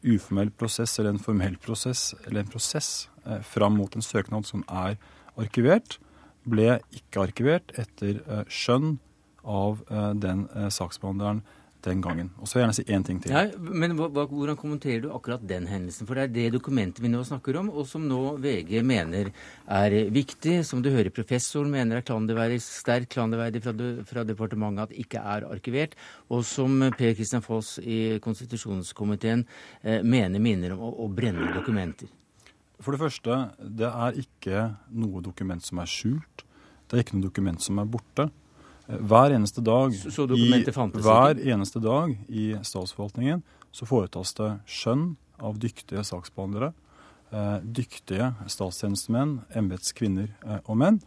[0.03, 4.65] uformell prosess eller en formell prosess eller en prosess eh, fram mot en søknad som
[4.69, 4.99] er
[5.41, 5.99] arkivert,
[6.45, 8.97] ble ikke arkivert etter eh, skjønn
[9.43, 11.43] av eh, den saksbehandleren
[11.85, 12.31] den gangen.
[12.39, 13.35] Og så vil jeg gjerne si én ting til.
[13.35, 16.07] Ja, men Hvordan kommenterer du akkurat den hendelsen?
[16.07, 19.33] For det er det dokumentet vi nå snakker om, og som nå VG mener
[19.67, 23.75] er viktig, som du hører professoren mener er klanderverdig, sterkt klanderverdig fra,
[24.09, 25.97] fra, departementet at ikke er arkivert,
[26.31, 29.47] og som Per Kristian Foss i konstitusjonskomiteen
[29.83, 32.11] eh, mener minner om å, å brenne dokumenter.
[32.83, 34.63] For det første, det er ikke
[34.99, 36.47] noe dokument som er skjult.
[36.91, 38.27] Det er ikke noe dokument som er borte.
[38.87, 40.49] Hver eneste dag, så, så i,
[40.99, 43.43] hver eneste dag i statsforvaltningen
[43.73, 46.73] så foretas det skjønn av dyktige saksbehandlere,
[47.33, 51.01] eh, dyktige statstjenestemenn, embetskvinner eh, og menn,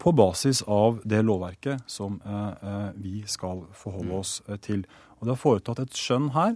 [0.00, 4.84] på basis av det lovverket som eh, vi skal forholde oss til.
[5.20, 6.54] Og Det er foretatt et skjønn her.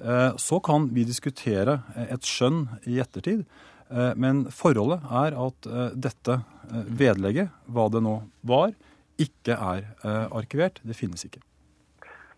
[0.00, 1.80] Eh, så kan vi diskutere
[2.10, 3.46] et skjønn i ettertid.
[3.90, 5.66] Men forholdet er at
[5.98, 6.36] dette
[6.70, 8.12] vedlegget, hva det nå
[8.46, 8.70] var,
[9.20, 10.80] ikke er uh, arkivert.
[10.86, 11.42] Det finnes ikke.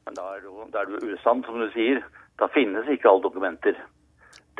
[0.06, 2.02] Men da er, det, da er du usann, som du sier.
[2.40, 3.78] Da finnes ikke alle dokumenter.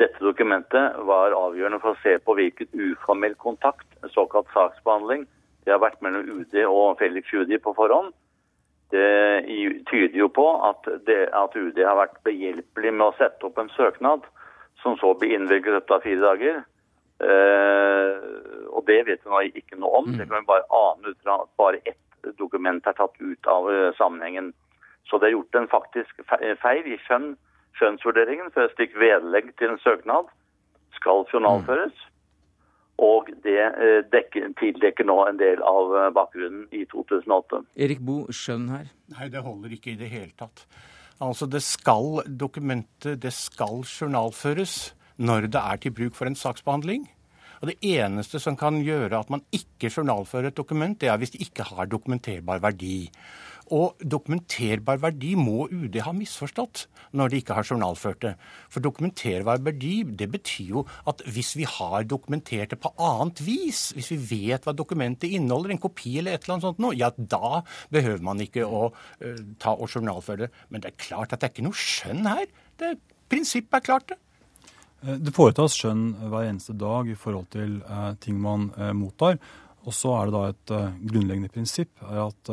[0.01, 5.27] Dette dokumentet var avgjørende for å se på hvilken uformell kontakt, såkalt saksbehandling,
[5.63, 8.11] det har vært mellom UD og Felix Tschudi på forhånd.
[8.93, 9.07] Det
[9.89, 13.71] tyder jo på at, det, at, UD har vært behjelpelig med å sette opp en
[13.73, 14.27] søknad
[14.83, 16.59] som så blir innvilget etter fire dager.
[17.23, 18.11] Eh,
[18.73, 20.11] og det vet vi nå ikke noe om.
[20.11, 22.01] Det kan vi bare ane ut fra bare ett
[22.39, 24.53] dokument er tatt ut av eh, sammenhengen.
[25.09, 26.23] Så det er gjort en faktisk
[26.61, 27.33] feil i skjønn,
[27.77, 30.31] skjønnsvurderingen, for et stykke vedlegg til en søknad
[30.95, 31.93] skal journalføres.
[33.03, 37.63] Og det eh, dekker, tildekker nå en del av eh, bakgrunnen i 2008.
[37.81, 38.91] Erik Bo, skjønn her?
[39.15, 40.67] Nei, det holder ikke i det hele tatt.
[41.23, 47.07] Altså, det skal dokumentet, det skal journalføres når det er til bruk for en saksbehandling.
[47.63, 51.31] Og Det eneste som kan gjøre at man ikke journalfører et dokument, det er hvis
[51.31, 53.07] det ikke har dokumenterbar verdi.
[53.71, 56.81] Og dokumenterbar verdi må UD ha misforstått
[57.15, 58.33] når de ikke har journalført det.
[58.67, 63.93] For dokumenterbar verdi det betyr jo at hvis vi har dokumentert det på annet vis,
[63.95, 67.13] hvis vi vet hva dokumentet inneholder, en kopi eller et eller annet sånt noe, ja
[67.15, 67.63] da
[67.95, 70.51] behøver man ikke å uh, ta og journalføre det.
[70.67, 72.51] Men det er klart at det er ikke noe skjønn her.
[72.75, 72.97] Det
[73.31, 74.19] Prinsippet er klart, det.
[75.03, 79.37] Eh, det foretas skjønn hver eneste dag i forhold til eh, ting man eh, mottar.
[79.83, 80.73] Og så er det da et
[81.11, 82.49] grunnleggende prinsipp er at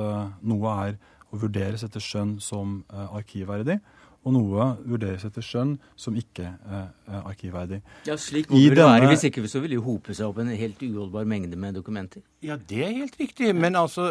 [0.51, 0.97] noe er
[1.31, 3.77] å vurderes etter skjønn som arkivverdig,
[4.27, 7.79] og noe vurderes etter skjønn som ikke er arkivverdig.
[8.09, 8.97] Ja, Slik må det denne...
[8.97, 9.13] være.
[9.13, 12.25] Hvis ikke så vil det jo hope seg opp en helt uholdbar mengde med dokumenter.
[12.43, 13.53] Ja, det er helt riktig.
[13.55, 14.09] Men altså,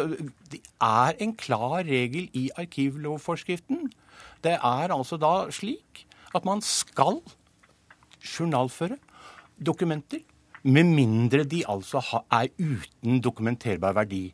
[0.48, 3.90] det er en klar regel i arkivlovforskriften.
[4.40, 7.20] Det er altså da slik at man skal
[8.24, 8.98] journalføre
[9.66, 10.24] dokumenter,
[10.62, 14.26] med mindre de altså er uten dokumenterbar verdi.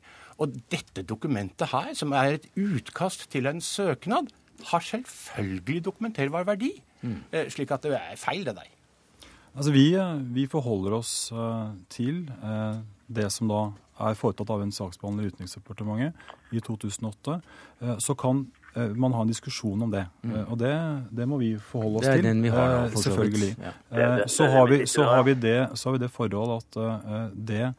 [0.43, 4.32] Og dette dokumentet her, som er et utkast til en søknad,
[4.70, 6.72] har selvfølgelig dokumenterbar verdi.
[7.03, 7.22] Mm.
[7.32, 8.72] Eh, slik at det er feil, det der.
[9.57, 9.95] Altså vi,
[10.34, 12.26] vi forholder oss uh, til
[13.09, 13.61] det som da
[14.05, 17.39] er foretatt av en saksbehandler i Utenriksdepartementet i 2008,
[18.03, 18.43] så kan
[18.77, 20.03] man ha en diskusjon om det.
[20.20, 20.33] Mm.
[20.45, 20.72] Og det,
[21.16, 22.20] det, må vi forholde oss til.
[22.20, 23.53] Det er den vi har, da, selvfølgelig.
[23.62, 24.09] Ja.
[24.29, 26.81] Så, har vi, så, har vi det, så har vi det forhold at
[27.33, 27.70] det,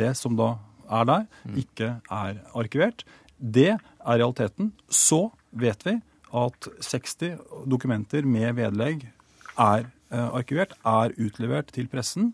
[0.00, 0.50] det som da
[0.90, 1.56] er der, mm.
[1.62, 3.04] ikke er arkivert.
[3.40, 4.72] Det er realiteten.
[4.88, 5.96] Så vet vi
[6.36, 9.06] at 60 dokumenter med vedlegg
[9.58, 12.32] er eh, arkivert, er utlevert til pressen.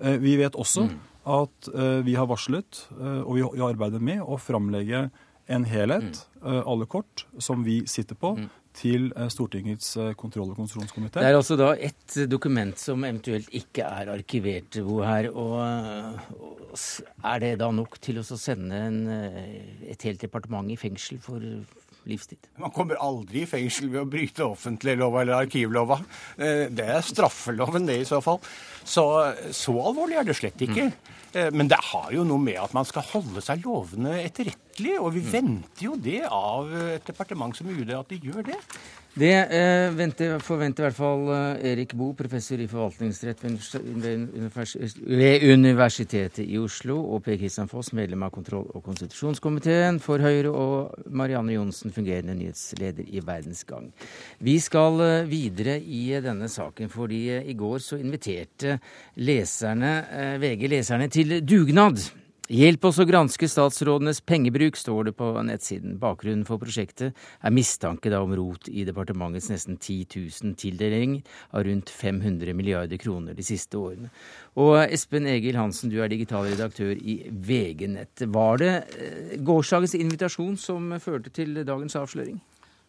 [0.00, 0.98] Eh, vi vet også mm.
[1.38, 5.08] at eh, vi har varslet, og vi arbeider med, å framlegge
[5.48, 6.62] en helhet, mm.
[6.68, 8.48] alle kort, som vi sitter på, mm.
[8.76, 11.22] til Stortingets kontroll- og konstitusjonskomité.
[11.22, 15.30] Det er altså da ett dokument som eventuelt ikke er arkivert, Bo her.
[15.32, 15.56] Og
[17.32, 19.02] er det da nok til å sende en,
[19.88, 21.42] et helt departement i fengsel for
[22.08, 22.48] livstid.
[22.60, 26.00] Man kommer aldri i fengsel ved å bryte offentliglova eller arkivlova.
[26.36, 28.40] Eh, det er straffeloven, det i så fall.
[28.84, 29.04] Så,
[29.52, 30.88] så alvorlig er det slett ikke.
[30.88, 31.52] Mm.
[31.52, 34.64] Men det har jo noe med at man skal holde seg lovende etterrettelig.
[35.00, 35.32] Og vi mm.
[35.32, 38.58] venter jo det av et departement som UD, at de gjør det.
[39.18, 43.40] Det eh, venter, forventer i hvert fall eh, Erik Boe, professor i forvaltningsrett
[45.08, 50.52] ved Universitetet i Oslo, og Per Kristian Foss, medlem av kontroll- og konstitusjonskomiteen for Høyre,
[50.52, 53.90] og Marianne Johnsen, fungerende nyhetsleder i Verdensgang.
[54.44, 58.78] Vi skal eh, videre i denne saken, fordi eh, i går så inviterte
[59.18, 62.06] leserne, eh, VG leserne til dugnad.
[62.48, 65.98] Hjelp oss å granske statsrådenes pengebruk, står det på nettsiden.
[66.00, 67.12] Bakgrunnen for prosjektet
[67.44, 71.20] er mistanke om rot i departementets nesten 10 000 tildelinger
[71.52, 74.08] av rundt 500 milliarder kroner de siste årene.
[74.56, 78.24] Og Espen Egil Hansen, du er digital redaktør i VG Nett.
[78.24, 82.40] Var det eh, gårsdagens invitasjon som førte til dagens avsløring?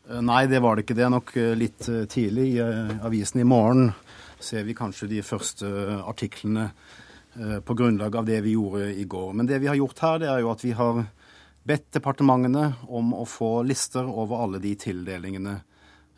[0.08, 1.00] Eh, nei, det var det ikke.
[1.02, 2.48] Det er nok eh, litt tidlig.
[2.56, 3.92] I avisen i morgen
[4.40, 5.68] ser vi kanskje de første
[6.00, 6.70] artiklene
[7.66, 9.34] på grunnlag av det vi gjorde i går.
[9.38, 11.04] Men det vi har gjort her, det er jo at vi har
[11.70, 15.58] bedt departementene om å få lister over alle de tildelingene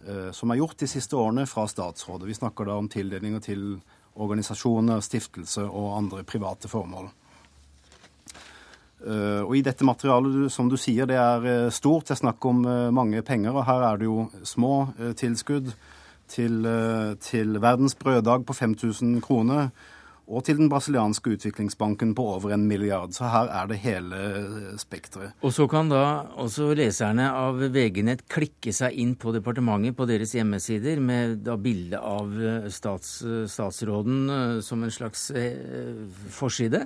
[0.08, 2.30] eh, som er gjort de siste årene fra statsrådet.
[2.30, 3.66] Vi snakker da om tildelinger til
[4.22, 7.10] organisasjoner, stiftelser og andre private formål.
[9.02, 12.08] Eh, og I dette materialet, som du sier, det er stort.
[12.08, 12.64] Det er snakk om
[12.96, 13.56] mange penger.
[13.56, 14.76] Og her er det jo små
[15.20, 15.74] tilskudd
[16.32, 16.62] til,
[17.20, 19.74] til Verdens brøddag på 5000 kroner
[20.32, 23.12] og til den brasilianske utviklingsbanken på over en milliard.
[23.16, 24.22] Så her er det hele
[24.82, 25.36] spekteret.
[25.44, 26.04] Og så kan da
[26.40, 32.00] også leserne av VG-nett klikke seg inn på departementet på deres hjemmesider med da bilde
[32.00, 32.32] av
[32.72, 33.20] stats,
[33.52, 36.86] statsråden eh, som en slags eh, forside.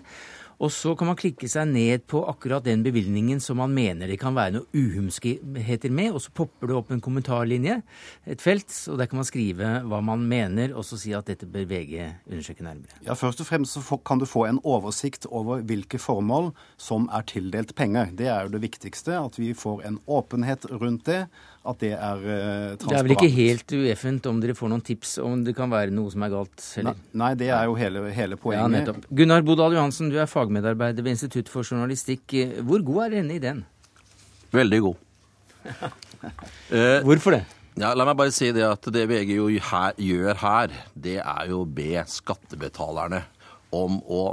[0.59, 4.19] Og så kan man klikke seg ned på akkurat den bevilgningen som man mener det
[4.21, 7.81] kan være noe uhumskheter med, og så popper det opp en kommentarlinje,
[8.29, 11.49] et felt, og der kan man skrive hva man mener, og så si at dette
[11.49, 11.95] bør VG
[12.29, 13.01] undersøke nærmere.
[13.05, 16.51] Ja, Først og fremst så kan du få en oversikt over hvilke formål
[16.81, 18.13] som er tildelt penger.
[18.15, 21.25] Det er jo det viktigste, at vi får en åpenhet rundt det
[21.65, 22.85] at det er uh, transparent.
[22.85, 25.93] Det er vel ikke helt ueffent om dere får noen tips om det kan være
[25.95, 26.65] noe som er galt?
[26.81, 26.97] Eller?
[26.97, 28.63] Nei, nei, det er jo hele, hele poenget.
[28.63, 29.09] Ja, nettopp.
[29.21, 32.37] Gunnar Bodal Johansen, du er fagmedarbeider ved Institutt for journalistikk.
[32.61, 33.65] Hvor god er denne ideen?
[34.55, 35.03] Veldig god.
[36.75, 37.43] eh, Hvorfor det?
[37.75, 41.49] Ja, La meg bare si det at det VG jo her, gjør her, det er
[41.49, 43.25] jo å be skattebetalerne
[43.75, 44.29] om å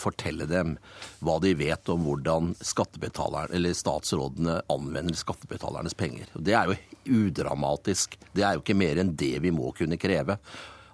[0.00, 0.76] fortelle dem
[1.24, 6.30] hva de vet om hvordan statsrådene anvender skattebetalernes penger.
[6.34, 8.16] Det er jo udramatisk.
[8.32, 10.38] Det er jo ikke mer enn det vi må kunne kreve.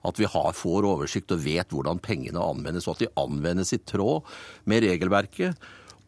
[0.01, 3.83] At vi har, får oversikt og vet hvordan pengene anvendes, og at de anvendes i
[3.85, 4.25] tråd
[4.71, 5.59] med regelverket.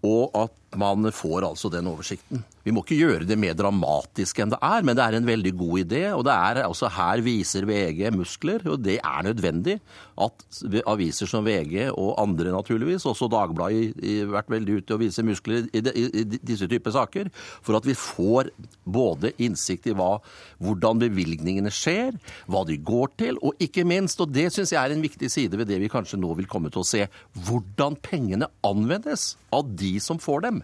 [0.02, 2.42] Og at man får altså den oversikten.
[2.62, 5.52] Vi må ikke gjøre det mer dramatisk enn det er, men det er en veldig
[5.58, 6.02] god idé.
[6.14, 9.80] Og det er altså her viser VG muskler, og det er nødvendig
[10.22, 10.44] at
[10.86, 15.66] aviser som VG og andre naturligvis, også Dagbladet har vært veldig ute og viser muskler
[15.72, 17.30] i, de, i, disse typer saker,
[17.64, 18.52] for at vi får
[18.84, 20.14] både innsikt i hva,
[20.62, 22.14] hvordan bevilgningene skjer,
[22.46, 25.58] hva de går til, og ikke minst, og det syns jeg er en viktig side
[25.58, 27.08] ved det vi kanskje nå vil komme til å se,
[27.48, 30.61] hvordan pengene anvendes av de som får dem.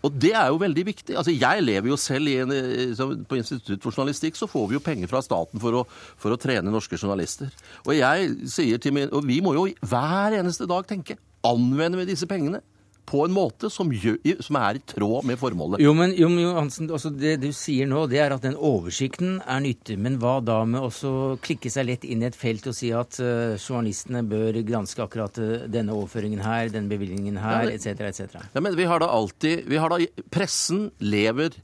[0.00, 1.16] Og det er jo veldig viktig.
[1.16, 5.10] Altså, Jeg lever jo selv en, På Institutt for journalistikk så får vi jo penger
[5.10, 5.84] fra staten for å,
[6.16, 7.52] for å trene norske journalister.
[7.84, 12.10] Og jeg sier til min, og vi må jo hver eneste dag tenke anvender vi
[12.12, 12.62] disse pengene
[13.10, 15.82] på en måte som, gjør, som er i tråd med formålet.
[15.82, 19.62] Jo, men, jo, Hansen, altså det du sier nå, det er at den oversikten er
[19.64, 19.98] nyttig.
[20.00, 23.18] Men hva da med å klikke seg lett inn i et felt og si at
[23.22, 28.38] uh, journalistene bør granske akkurat uh, denne overføringen her, denne bevilgningen her, etc., etc.?
[28.54, 29.98] Ja, men vi har da alltid vi har da,
[30.30, 31.56] Pressen lever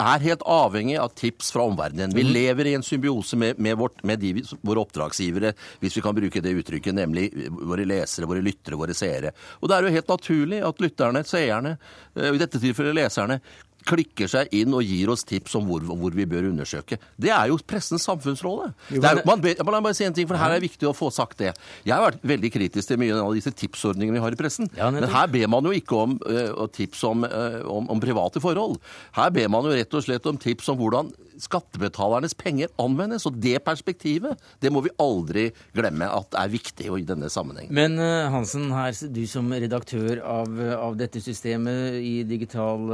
[0.00, 2.14] er helt avhengig av tips fra omverdenen.
[2.16, 2.32] Vi mm.
[2.34, 4.32] lever i en symbiose med, med, vårt, med de,
[4.62, 9.34] våre oppdragsgivere, hvis vi kan bruke det uttrykket, nemlig våre lesere, våre lyttere, våre seere.
[9.60, 11.76] Og det er jo helt naturlig at lytterne, seerne,
[12.16, 13.40] eh, i dette tilfellet leserne,
[13.84, 16.98] klikker seg inn og gir oss tips om hvor, hvor vi bør undersøke.
[17.20, 18.70] Det er jo pressens samfunnsrolle.
[18.94, 21.10] Jo, er, man meg bare si en ting, for her er det viktig å få
[21.14, 21.52] sagt det.
[21.84, 24.70] Jeg har vært veldig kritisk til mye av disse tipsordningene vi har i pressen.
[24.78, 28.42] Ja, men her ber man jo ikke om uh, tips om, uh, om, om, private
[28.44, 28.80] forhold.
[29.16, 31.12] Her ber man jo rett og slett om tips om hvordan
[31.42, 33.26] skattebetalernes penger anvendes.
[33.28, 37.74] Og det perspektivet det må vi aldri glemme at er viktig i denne sammenhengen.
[37.74, 42.90] Men uh, Hansen, her, du som redaktør av, av dette systemet i digital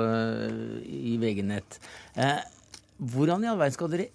[0.87, 1.79] i VG-nett.
[2.21, 2.41] Eh,
[3.01, 4.11] hvordan i all verden skal dere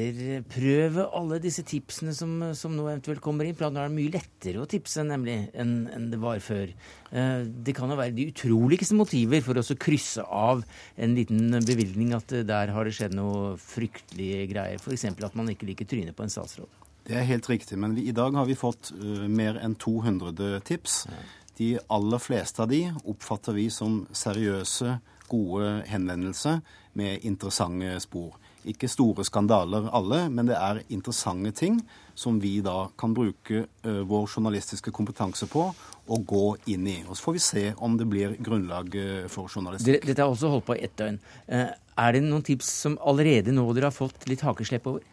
[0.00, 3.56] etterprøve alle disse tipsene som, som nå eventuelt kommer inn?
[3.58, 6.72] For nå er det mye lettere å tipse nemlig enn, enn det var før.
[7.12, 10.64] Eh, det kan jo være de utroligste motiver for å krysse av
[10.96, 14.80] en liten bevilgning at der har det skjedd noe fryktelige greier.
[14.80, 15.10] F.eks.
[15.12, 16.80] at man ikke liker trynet på en statsråd.
[17.02, 20.60] Det er helt riktig, men vi, i dag har vi fått uh, mer enn 200
[20.68, 21.00] tips.
[21.10, 21.22] Ja.
[21.58, 25.00] De aller fleste av de oppfatter vi som seriøse
[25.32, 26.62] gode henvendelser
[26.98, 28.36] med interessante spor.
[28.70, 31.80] Ikke store skandaler alle, men det er interessante ting
[32.14, 35.64] som vi da kan bruke uh, vår journalistiske kompetanse på
[36.12, 36.44] og gå
[36.74, 36.98] inn i.
[37.06, 38.94] Og Så får vi se om det blir grunnlag
[39.30, 40.02] for journalistikk.
[40.06, 41.18] Dette har også holdt på i ett døgn.
[41.46, 41.70] Uh,
[42.02, 45.06] er det noen tips som allerede nå dere har fått litt hakeslepp over?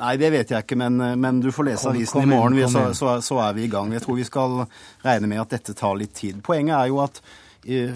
[0.00, 3.18] Nei, det vet jeg ikke, men, men du får lese avisen i morgen, så, så,
[3.24, 3.92] så, er vi i gang.
[3.92, 4.62] Jeg tror vi skal
[5.04, 6.40] regne med at dette tar litt tid.
[6.44, 7.20] Poenget er jo at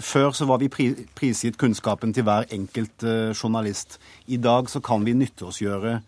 [0.01, 3.99] før så var vi prisgitt kunnskapen til hver enkelt eh, journalist.
[4.27, 6.01] I dag så kan vi nyttegjøre,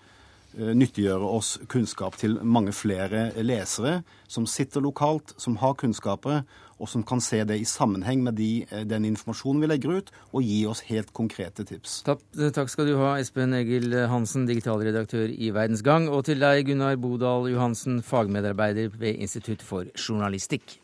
[0.58, 6.44] eh, nyttiggjøre oss kunnskap til mange flere lesere som sitter lokalt, som har kunnskaper,
[6.78, 10.12] og som kan se det i sammenheng med de, eh, den informasjonen vi legger ut,
[10.34, 12.04] og gi oss helt konkrete tips.
[12.04, 12.22] Takk,
[12.54, 16.96] takk skal du ha, Espen Egil Hansen, digitalredaktør i Verdens Gang, og til deg, Gunnar
[16.96, 20.78] Bodal Johansen, fagmedarbeider ved Institutt for journalistikk.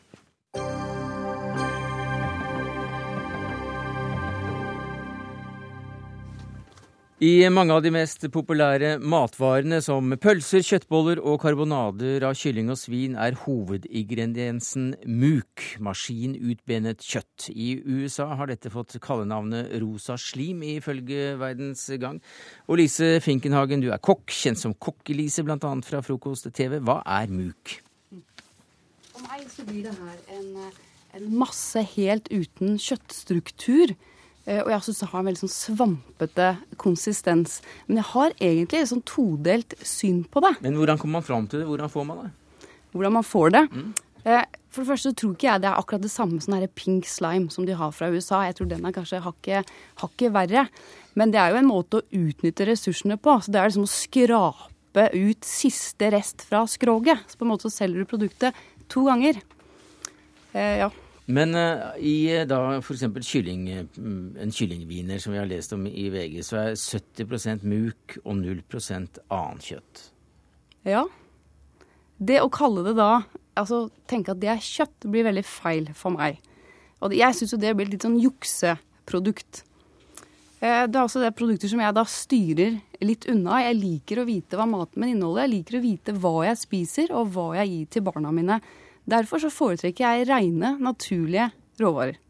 [7.24, 12.76] I mange av de mest populære matvarene som pølser, kjøttboller og karbonader av kylling og
[12.76, 17.46] svin er hovedingrediensen muk, maskinutbenet kjøtt.
[17.54, 22.20] I USA har dette fått kallenavnet rosa slim, ifølge Verdens Gang.
[22.68, 25.58] Og Lise Finkenhagen, du er kokk, kjent som Kokke-Lise bl.a.
[25.86, 26.82] fra Frokost-TV.
[26.84, 27.78] Hva er muk?
[29.14, 30.74] For meg så blir det her en,
[31.16, 33.96] en masse helt uten kjøttstruktur
[34.44, 36.48] og jeg syns det har en veldig sånn svampete
[36.80, 37.60] konsistens.
[37.86, 40.56] Men jeg har egentlig et sånn todelt syn på det.
[40.64, 41.68] Men hvordan kommer man fram til det?
[41.70, 42.32] Hvordan får man det?
[42.92, 43.62] Hvordan man får det?
[43.72, 43.94] Mm.
[44.24, 47.08] Eh, for det første tror ikke jeg det er akkurat det samme som sånn pink
[47.08, 48.42] slime som de har fra USA.
[48.48, 49.72] Jeg tror den er kanskje hakket,
[50.02, 50.66] hakket verre.
[51.14, 53.36] Men det er jo en måte å utnytte ressursene på.
[53.44, 57.22] Så det er liksom å skrape ut siste rest fra skroget.
[57.28, 59.40] Så på en måte så selger du produktet to ganger.
[60.54, 60.90] Eh, ja.
[61.26, 63.06] Men uh, i eh, da f.eks.
[63.24, 68.18] Kylling, mm, en kyllingviner som vi har lest om i VG, så er 70% muk
[68.24, 68.60] og 0
[69.32, 70.02] annet kjøtt.
[70.84, 71.06] Ja.
[72.18, 76.10] Det å kalle det da Altså tenke at det er kjøtt, blir veldig feil for
[76.10, 76.40] meg.
[77.06, 79.60] Og jeg syns jo det blir litt sånn jukseprodukt.
[80.58, 83.60] Eh, det er også det produkter som jeg da styrer litt unna.
[83.62, 85.44] Jeg liker å vite hva maten min inneholder.
[85.44, 88.58] Jeg liker å vite hva jeg spiser, og hva jeg gir til barna mine.
[89.10, 91.50] Derfor så foretrekker jeg rene, naturlige
[91.80, 92.20] råvarer.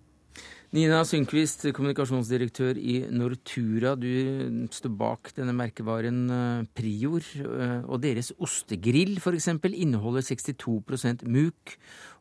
[0.74, 3.92] Nina Sundquist, kommunikasjonsdirektør i Nortura.
[3.94, 7.28] Du står bak denne merkevaren eh, Prior.
[7.38, 9.52] Eh, og deres ostegrill f.eks.
[9.70, 11.76] inneholder 62% muk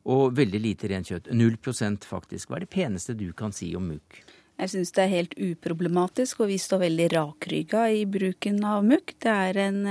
[0.05, 1.31] og veldig lite rent kjøtt.
[1.33, 1.57] 0
[2.05, 2.51] faktisk.
[2.51, 4.21] Hva er det peneste du kan si om muk?
[4.61, 9.15] Jeg syns det er helt uproblematisk, og vi står veldig rakrygga i bruken av mukk.
[9.25, 9.81] Er en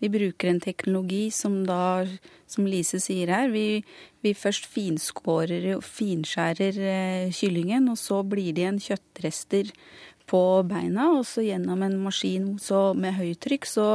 [0.00, 2.06] Vi bruker en teknologi som da,
[2.48, 3.84] som Lise sier her, vi,
[4.24, 9.72] vi først finskårer og finskjærer eh, kyllingen, og så blir det igjen kjøttrester
[10.30, 12.54] på beina, og så gjennom en maskin
[12.96, 13.88] med høytrykk så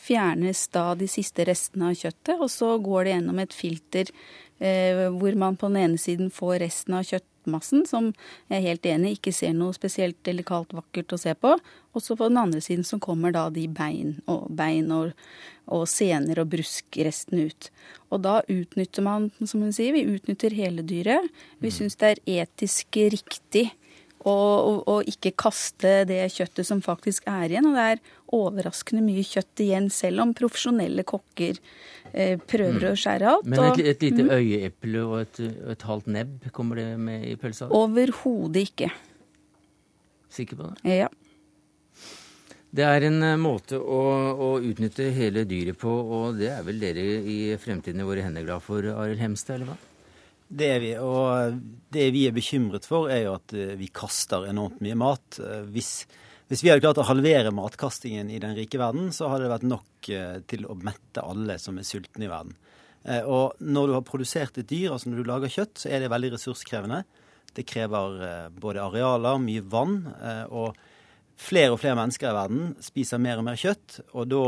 [0.00, 4.10] fjernes da de siste restene av kjøttet, og så går det gjennom et filter
[4.58, 8.12] eh, hvor man på den ene siden får resten av kjøtt kjøttmassen, som
[8.48, 11.58] jeg er helt enig ikke ser noe spesielt delikat vakkert å se på.
[11.94, 15.12] Og så på den andre siden så kommer da de bein og, bein og,
[15.66, 17.70] og sener og bruskrestene ut.
[18.10, 21.28] Og da utnytter man, som hun sier, vi utnytter hele dyret.
[21.60, 21.76] Vi mm.
[21.76, 23.70] syns det er etisk riktig
[24.30, 27.68] og, og, ikke kaste det kjøttet som faktisk er igjen.
[27.68, 28.04] Og det er
[28.34, 31.60] overraskende mye kjøtt igjen, selv om profesjonelle kokker
[32.12, 32.92] eh, prøver mm.
[32.92, 33.50] å skjære alt.
[33.50, 34.32] Men et, et lite mm.
[34.32, 35.42] øyeeple og et,
[35.74, 37.68] et, halvt nebb, kommer det med i pølsa?
[37.74, 38.90] Overhodet ikke.
[40.34, 40.98] Sikker på det?
[41.04, 41.12] Ja.
[42.74, 44.04] Det er en eh, måte å,
[44.34, 48.46] å, utnytte hele dyret på, og det er vel dere i Fremtiden i våre hender
[48.48, 49.82] glad for, Arild Hemstad, eller hva?
[50.54, 50.92] Det er vi.
[51.02, 51.56] Og
[51.94, 55.40] det vi er bekymret for, er jo at eh, vi kaster enormt mye mat.
[55.42, 56.04] Eh, hvis,
[56.50, 59.66] hvis vi hadde klart å halvere matkastingen i den rike verden, så hadde det vært
[59.72, 62.56] nok eh, til å mette alle som er sultne i verden.
[63.04, 66.06] Og når du har produsert et dyr, altså når du lager kjøtt, så er det
[66.08, 67.02] veldig ressurskrevende.
[67.52, 68.14] Det krever
[68.56, 69.98] både arealer, mye vann,
[70.48, 70.78] og
[71.36, 73.98] flere og flere mennesker i verden spiser mer og mer kjøtt.
[74.16, 74.46] og da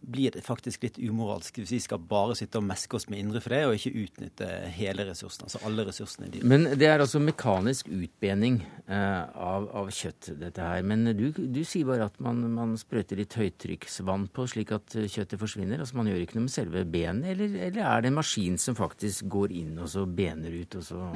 [0.00, 3.42] blir det faktisk litt umoralsk hvis vi skal bare sitte og meske oss med indre
[3.44, 6.48] for og ikke utnytte hele ressursene, altså alle ressursene i dyret.
[6.48, 10.84] Men det er altså mekanisk utbening eh, av, av, kjøtt, dette her.
[10.86, 15.40] Men du, du sier bare at man, man, sprøyter litt høytrykksvann på slik at kjøttet
[15.40, 15.82] forsvinner?
[15.82, 18.78] Altså man gjør ikke noe med selve benet, eller, eller er det en maskin som
[18.78, 21.10] faktisk går inn og så bener ut, og så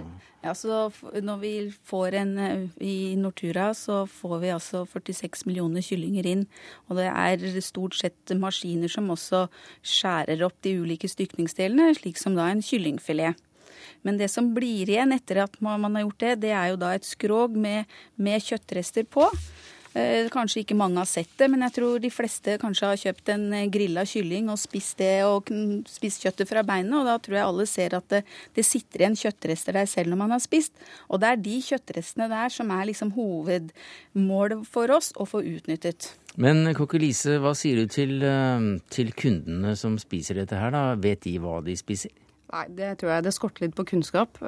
[0.44, 0.90] ja, så
[1.22, 1.52] Når vi
[1.88, 6.44] får en eh, I Nortura så får vi altså 46 millioner kyllinger inn.
[6.88, 8.34] Og det er stort sett
[8.74, 9.48] maskiner som også
[9.82, 13.36] skjærer opp de ulike stykningsdelene, slik som da en kyllingfilet.
[14.02, 16.94] Men det som blir igjen etter at man har gjort det, det er jo da
[16.94, 19.28] et skrog med, med kjøttrester på.
[19.94, 23.30] Eh, kanskje ikke mange har sett det, men jeg tror de fleste kanskje har kjøpt
[23.30, 25.52] en eh, grilla kylling og spist det og
[25.86, 28.24] spist kjøttet fra beinet, og da tror jeg alle ser at det,
[28.56, 30.74] det sitter igjen kjøttrester der selv når man har spist.
[31.06, 36.10] Og det er de kjøttrestene der som er liksom hovedmålet for oss å få utnyttet.
[36.40, 40.94] Men Kokkelise, hva sier du til, eh, til kundene som spiser dette her, da?
[40.98, 42.10] Vet de hva de spiser?
[42.54, 44.38] Nei, det tror jeg det skorter litt på kunnskap.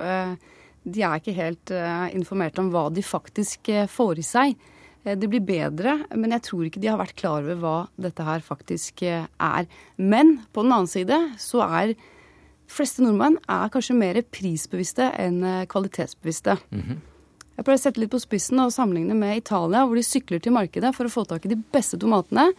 [0.87, 1.73] De er ikke helt
[2.15, 4.67] informert om hva de faktisk får i seg.
[5.07, 8.27] Eh, det blir bedre, men jeg tror ikke de har vært klar over hva dette
[8.27, 9.69] her faktisk eh, er.
[9.97, 11.95] Men på den annen side så er
[12.71, 16.59] fleste nordmenn er kanskje mer prisbevisste enn eh, kvalitetsbevisste.
[16.73, 17.05] Mm -hmm.
[17.57, 20.53] Jeg pleier å sette litt på spissen og sammenligne med Italia, hvor de sykler til
[20.57, 22.51] markedet for å få tak i de beste tomatene.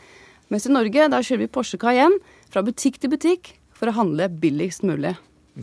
[0.49, 2.17] Mens i Norge da kjører vi Porsche Cayenne
[2.49, 5.13] fra butikk til butikk for å handle billigst mulig.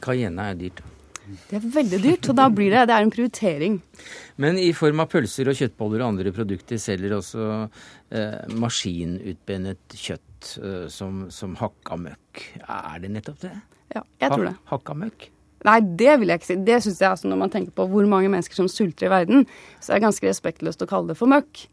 [0.05, 0.85] Cayenne er dyrt.
[1.24, 3.78] Det er veldig dyrt, og da blir det, det er en prioritering.
[4.45, 7.47] Men i form av pølser og kjøttboller og andre produkter selger også
[8.12, 12.45] eh, maskinutbenet kjøtt eh, som, som hakka møkk.
[12.68, 13.55] Er det nettopp det?
[13.95, 14.59] Ja, jeg tror det.
[14.68, 15.30] Hakka møkk?
[15.65, 16.59] Nei, det vil jeg ikke si.
[16.67, 19.47] Det syns jeg altså når man tenker på hvor mange mennesker som sulter i verden,
[19.81, 21.67] så er det ganske respektløst å kalle det for møkk.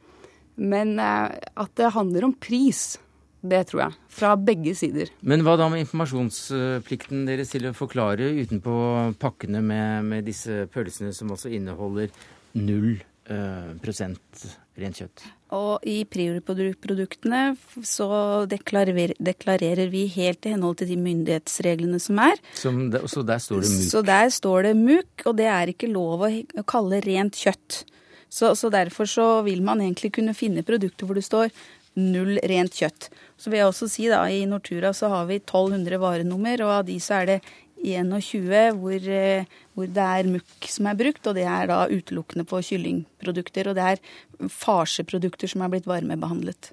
[0.61, 2.95] Men eh, at det handler om pris,
[3.41, 3.99] det tror jeg.
[4.13, 5.11] Fra begge sider.
[5.27, 8.75] Men hva da med informasjonsplikten deres til å forklare utenpå
[9.21, 12.11] pakkene med, med disse pølsene, som også inneholder
[12.59, 14.45] null eh, prosent
[14.79, 15.23] rent kjøtt?
[15.51, 17.41] Og i Prior-produktene
[17.83, 18.09] så
[18.49, 22.39] deklarerer, deklarerer, vi helt i henhold til de myndighetsreglene som er.
[22.55, 23.89] Som det, så der står det MUK?
[23.91, 27.83] Så der står det MUK, og det er ikke lov å kalle rent kjøtt.
[28.31, 31.51] Så, så, derfor så vil man egentlig kunne finne produkter hvor det står
[31.99, 33.09] null rent kjøtt.
[33.35, 36.85] Så vil jeg også si da, I Nortura så har vi 1200 varenummer, og av
[36.87, 37.39] de så er det
[37.83, 42.45] 21 hvor, eh, hvor det er mukk som er brukt, og det er da utelukkende
[42.47, 43.71] på kyllingprodukter.
[43.71, 46.71] Og det er farseprodukter som er blitt varmebehandlet.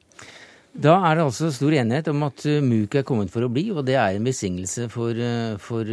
[0.79, 3.69] Da er det altså stor enighet om at eh, MUK er kommet for å bli,
[3.73, 5.89] og det er en besignelse for, eh, for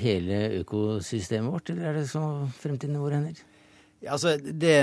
[0.00, 2.24] hele økosystemet vårt, eller er det så
[2.62, 3.46] fremtiden i våre hender?
[4.00, 4.76] Ja, altså det,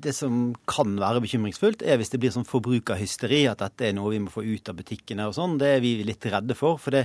[0.00, 4.14] det, som kan være bekymringsfullt, er hvis det blir sånn forbrukerhysteri, at dette er noe
[4.14, 5.58] vi må få ut av butikkene og sånn.
[5.60, 6.80] Det er vi litt redde for.
[6.80, 7.02] For det,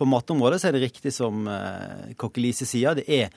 [0.00, 2.96] på matområdet så er det riktig som eh, Kokkelise sier.
[2.96, 3.28] Det er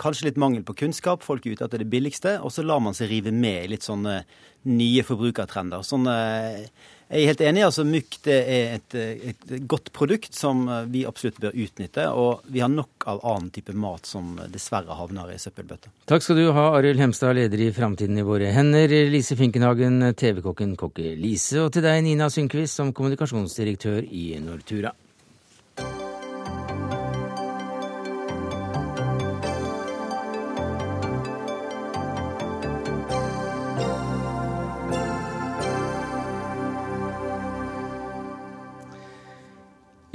[0.00, 1.24] kanskje litt mangel på kunnskap.
[1.26, 2.38] Folk er ute etter det billigste.
[2.44, 4.22] Og så lar man seg rive med i litt sånne
[4.70, 5.84] nye forbrukertrender.
[5.86, 6.66] Sånn, eh,
[7.10, 7.64] jeg er helt enig.
[7.66, 12.06] altså Mykk det er et, et, godt produkt som vi absolutt bør utnytte.
[12.14, 15.90] Og vi har nok av annen type mat som dessverre havner i søppelbøtta.
[16.10, 18.94] Takk skal du ha, Arild Hemstad, leder i Framtiden i våre hender.
[19.10, 21.64] Lise Finkenhagen, TV-kokken Kokke Lise.
[21.64, 24.94] Og til deg, Nina Sundquist, som kommunikasjonsdirektør i Nortura.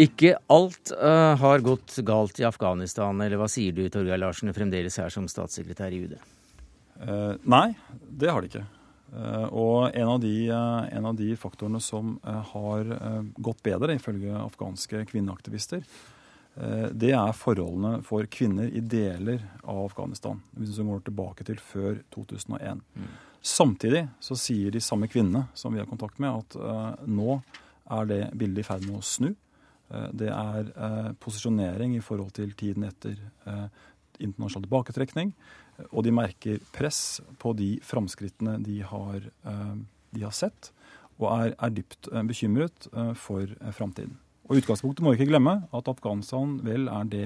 [0.01, 4.97] Ikke alt uh, har gått galt i Afghanistan, eller hva sier du, Torgeir Larsen, fremdeles
[4.99, 6.17] her som statssekretær i UD?
[7.43, 7.73] Nei,
[8.07, 8.61] det har de ikke.
[9.51, 12.87] Og en av, de, en av de faktorene som har
[13.35, 15.83] gått bedre, ifølge afghanske kvinneaktivister,
[16.95, 20.39] det er forholdene for kvinner i deler av Afghanistan.
[20.55, 22.79] Hvis vi går tilbake til før 2001.
[22.95, 23.11] Mm.
[23.43, 27.41] Samtidig så sier de samme kvinnene som vi har kontakt med, at nå
[27.91, 29.33] er det bildet i ferd med å snu.
[29.95, 33.15] Eh, det er eh, posisjonering i forhold til tiden etter
[33.47, 33.67] eh,
[34.19, 35.33] internasjonal tilbaketrekning.
[35.91, 39.25] Og de merker press på de framskrittene de har,
[40.15, 40.69] de har sett,
[41.19, 42.87] og er, er dypt bekymret
[43.19, 44.13] for framtiden.
[44.47, 47.25] Og utgangspunktet må vi ikke glemme at Afghanistan vel er det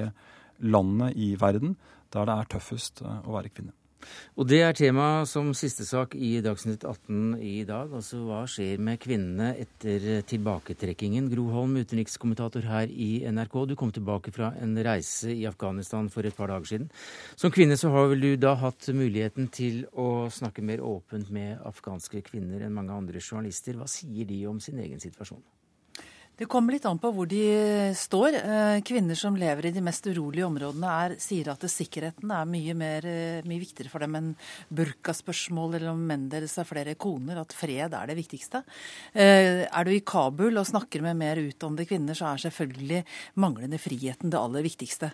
[0.66, 1.78] landet i verden
[2.10, 3.76] der det er tøffest å være kvinne.
[4.40, 7.92] Og det er tema som siste sak i Dagsnytt 18 i dag.
[7.96, 11.28] Altså hva skjer med kvinnene etter tilbaketrekkingen?
[11.34, 13.60] Gro Holm, utenrikskommentator her i NRK.
[13.70, 16.90] Du kom tilbake fra en reise i Afghanistan for et par dager siden.
[17.36, 21.60] Som kvinne så har vel du da hatt muligheten til å snakke mer åpent med
[21.68, 23.76] afghanske kvinner enn mange andre journalister.
[23.80, 25.44] Hva sier de om sin egen situasjon?
[26.40, 27.40] Det kommer litt an på hvor de
[28.00, 28.36] står.
[28.40, 32.76] Eh, kvinner som lever i de mest urolige områdene, er, sier at sikkerheten er mye,
[32.80, 34.30] mer, eh, mye viktigere for dem enn
[34.72, 37.42] burkaspørsmål eller om menn deres har flere koner.
[37.42, 38.62] At fred er det viktigste.
[39.12, 43.04] Eh, er du i Kabul og snakker med mer utdannede kvinner, så er selvfølgelig
[43.36, 45.12] manglende friheten det aller viktigste.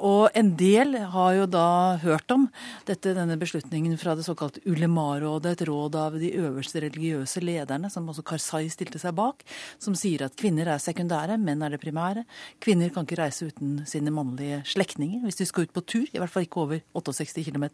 [0.00, 2.48] Og en del har jo da hørt om
[2.88, 8.08] dette, denne beslutningen fra det såkalte Ulema-rådet, et råd av de øverste religiøse lederne, som
[8.08, 9.44] også Karzai stilte seg bak,
[9.78, 12.24] som sier at kvinner er sekundære, menn er det primære.
[12.62, 16.20] Kvinner kan ikke reise uten sine mannlige slektninger hvis de skal ut på tur, i
[16.20, 17.66] hvert fall ikke over 68 km.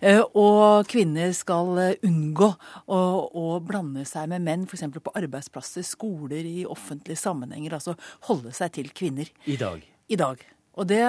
[0.00, 2.52] Eh, og kvinner skal eh, unngå
[2.86, 4.86] å, å blande seg med menn, f.eks.
[4.96, 7.76] på arbeidsplasser, skoler, i offentlige sammenhenger.
[7.78, 7.96] Altså
[8.28, 9.28] holde seg til kvinner.
[9.46, 9.84] I dag.
[10.10, 10.42] I dag.
[10.78, 11.00] Og det,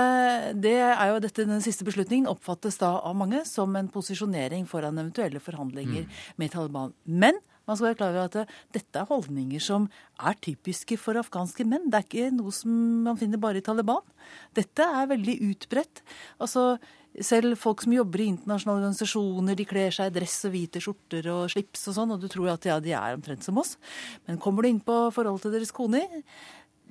[0.60, 4.98] det, er jo dette, Den siste beslutningen oppfattes da av mange som en posisjonering foran
[4.98, 6.20] eventuelle forhandlinger mm.
[6.42, 6.96] med Taliban.
[7.06, 7.40] Men
[7.72, 11.90] man skal være klar over at dette er holdninger som er typiske for afghanske menn.
[11.90, 12.72] Det er ikke noe som
[13.08, 14.04] man finner bare i Taliban.
[14.58, 16.04] Dette er veldig utbredt.
[16.44, 16.76] Altså,
[17.20, 21.28] selv folk som jobber i internasjonale organisasjoner, de kler seg i dress og hvite skjorter
[21.34, 23.76] og slips og sånn, og du tror at ja, de er omtrent som oss.
[24.28, 26.08] Men kommer du inn på forholdet til deres koner,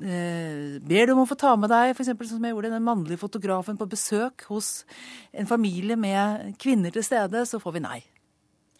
[0.02, 2.12] eh, ber du om å få ta med deg f.eks.
[2.34, 4.84] som jeg gjorde, den mannlige fotografen på besøk hos
[5.32, 8.00] en familie med kvinner til stede, så får vi nei.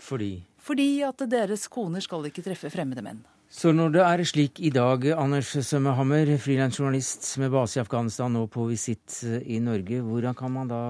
[0.00, 0.34] Fordi?
[0.60, 3.22] Fordi at deres koner skal ikke treffe fremmede menn.
[3.50, 8.46] Så når det er slik i dag, Anders Sømmehammer, frilansjournalist med base i Afghanistan og
[8.54, 10.82] på visitt eh, i Norge, hvordan kan man da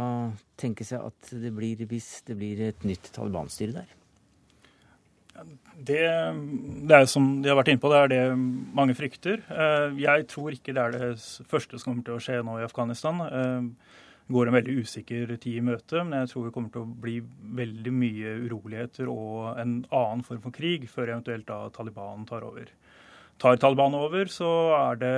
[0.60, 3.96] tenke seg at det blir hvis det blir et nytt Taliban-styre der?
[5.72, 8.22] Det, det, er som de har vært inne på, det er det
[8.76, 9.40] mange frykter.
[9.48, 11.10] Eh, jeg tror ikke det er det
[11.48, 13.24] første som kommer til å skje nå i Afghanistan.
[14.30, 17.16] Går en veldig usikker tid i møte, men jeg tror det kommer til å bli
[17.60, 22.68] veldig mye uroligheter og en annen form for krig før eventuelt da Taliban tar over.
[23.40, 25.14] Tar Taliban over, så er det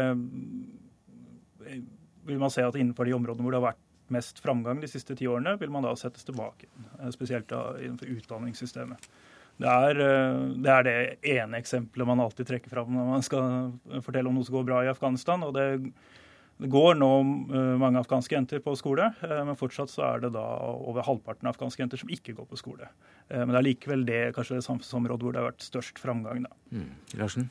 [2.27, 3.83] vil man se at innenfor de områdene hvor det har vært
[4.13, 6.69] mest framgang de siste ti årene, vil man da settes tilbake,
[7.15, 9.13] spesielt da innenfor utdanningssystemet.
[9.63, 10.01] Det er,
[10.65, 14.49] det er, det ene eksempelet man alltid trekker fram når man skal fortelle om noe
[14.49, 15.45] som går bra i Afghanistan.
[15.45, 15.67] og det
[16.63, 17.09] det går nå
[17.55, 20.45] eh, mange afghanske jenter på skole, eh, men fortsatt så er det da
[20.75, 22.91] over halvparten av afghanske jenter som ikke går på skole.
[23.29, 26.45] Eh, men det er likevel det kanskje det samfunnsområdet hvor det har vært størst framgang.
[26.47, 26.55] da.
[26.71, 26.93] Mm.
[27.19, 27.49] Larsen?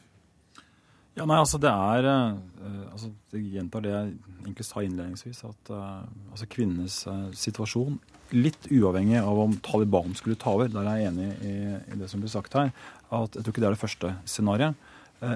[1.17, 4.13] Ja, nei, altså det er altså Jeg gjentar det jeg
[4.45, 7.01] egentlig sa innledningsvis, at altså kvinnenes
[7.35, 7.97] situasjon,
[8.31, 11.51] litt uavhengig av om Taliban skulle ta over, der er jeg enig i,
[11.91, 12.71] i det som blir sagt her,
[13.11, 14.87] at jeg tror ikke det er det første scenarioet.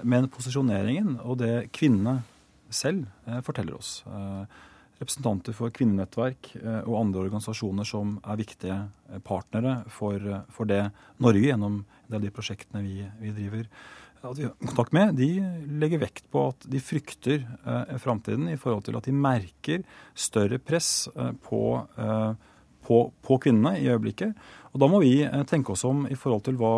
[0.08, 2.22] Men posisjoneringen og det kvinnene
[2.76, 3.98] selv eh, forteller oss.
[4.08, 4.64] Eh,
[5.00, 8.80] representanter for kvinnenettverk eh, og andre organisasjoner som er viktige
[9.28, 10.22] partnere for,
[10.54, 10.86] for det
[11.24, 13.70] Norge gjennom av de prosjektene vi, vi driver
[14.30, 15.30] at vi har kontakt med, de
[15.82, 19.86] legger vekt på at de frykter eh, framtiden i forhold til at de merker
[20.18, 21.62] større press eh, på,
[22.02, 22.32] eh,
[22.86, 24.34] på, på, kvinnene i øyeblikket.
[24.74, 25.18] Og da må vi
[25.50, 26.76] tenke oss om i forhold til hva,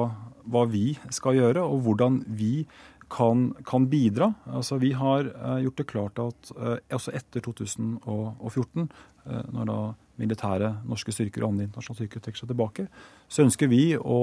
[0.47, 2.67] hva vi skal gjøre, og hvordan vi
[3.09, 4.33] kan, kan bidra.
[4.45, 9.67] Altså, vi har uh, gjort det klart at uh, også etter 2014, uh, eh, når
[9.67, 9.79] da
[10.17, 12.87] militære norske styrker og andre internasjonale styrker trekker seg tilbake,
[13.29, 14.21] så ønsker vi å,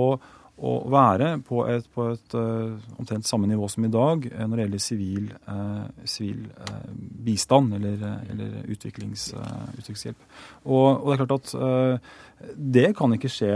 [0.56, 2.34] å være på et, på et
[2.96, 5.28] omtrent samme nivå som i dag når det gjelder sivil,
[6.08, 6.40] sivil
[7.28, 9.28] bistand eller, eller utviklings,
[9.76, 10.26] utviklingshjelp.
[10.64, 11.54] Og, og, det er klart at
[12.74, 13.52] det kan ikke skje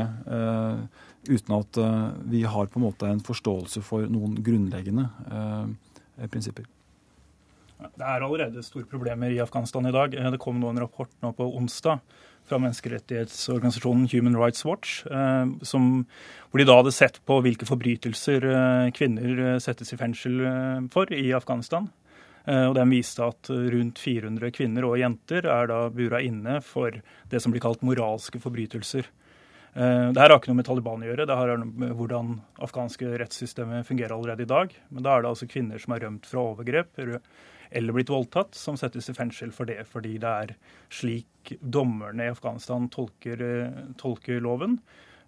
[1.27, 6.69] uten at eh, vi har på en måte en forståelse for noen grunnleggende eh, prinsipper.
[7.79, 10.15] Det er allerede store problemer i Afghanistan i dag.
[10.15, 12.01] Det kom nå en rapport nå på onsdag
[12.49, 15.03] fra menneskerettighetsorganisasjonen Human Rights Watch,
[15.69, 15.85] som,
[16.49, 18.47] hvor de da hadde sett på hvilke forbrytelser
[18.97, 20.41] kvinner settes i fengsel
[20.91, 21.91] for i Afghanistan.
[22.49, 26.99] Og Den viste at rundt 400 kvinner og jenter er da bura inne for
[27.31, 29.07] det som blir kalt moralske forbrytelser.
[29.79, 32.33] Det her har ikke noe med Taliban å gjøre, det har noe med hvordan
[32.67, 34.73] afghanske rettssystemet fungerer allerede i dag.
[34.91, 38.79] Men da er det altså kvinner som har rømt fra overgrep eller blitt voldtatt, som
[38.81, 40.55] settes i fengsel for det, fordi det er
[40.93, 44.79] slik dommerne i Afghanistan tolker, eh, tolker loven.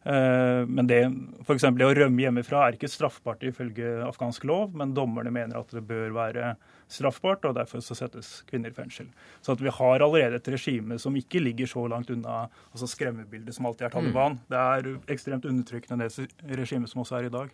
[0.04, 1.00] Eh, men det,
[1.44, 1.66] f.eks.
[1.76, 5.84] det å rømme hjemmefra er ikke straffbart ifølge afghansk lov, men dommerne mener at det
[5.88, 6.54] bør være
[6.90, 9.10] straffbart, og derfor så settes kvinner i fengsel.
[9.44, 13.54] Så at vi har allerede et regime som ikke ligger så langt unna altså skremmebildet
[13.56, 14.38] som alltid er Taliban.
[14.38, 14.46] Mm.
[14.50, 17.52] Det er ekstremt undertrykkende det regimet som også er i dag.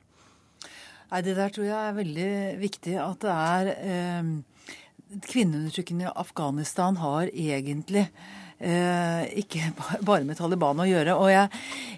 [1.11, 2.31] Nei, Det der tror jeg er veldig
[2.63, 2.97] viktig.
[3.03, 4.33] At det er eh,
[5.27, 8.09] Kvinneundertrykkende i Afghanistan har egentlig
[8.57, 9.73] ikke
[10.09, 11.17] bare med Taliban å gjøre.
[11.21, 11.51] Og jeg,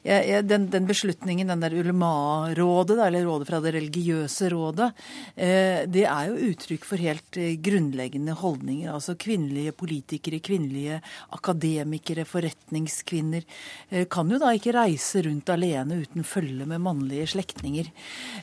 [0.06, 4.88] jeg, den, den, beslutningen, den der ulema-rådet, eller rådet fra det religiøse rådet,
[5.36, 8.90] eh, det er jo uttrykk for helt eh, grunnleggende holdninger.
[8.92, 11.00] Altså kvinnelige politikere, kvinnelige
[11.36, 13.44] akademikere, forretningskvinner
[13.90, 17.90] eh, kan jo da ikke reise rundt alene uten følge med mannlige slektninger.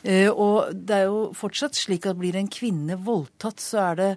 [0.04, 4.10] Eh, og det er jo fortsatt slik at blir en kvinne voldtatt, så er det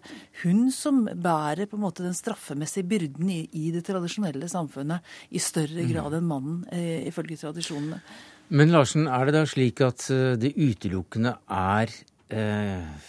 [0.44, 5.42] hun som bærer på en måte den straffemessige byrden i, i det tradisjonelle samfunnet i
[5.42, 5.92] større mm.
[5.92, 8.02] grad enn mannen, eh, ifølge tradisjonene.
[8.48, 11.92] Men Larsen, er det da slik at eh, det utelukkende er
[12.32, 13.08] eh,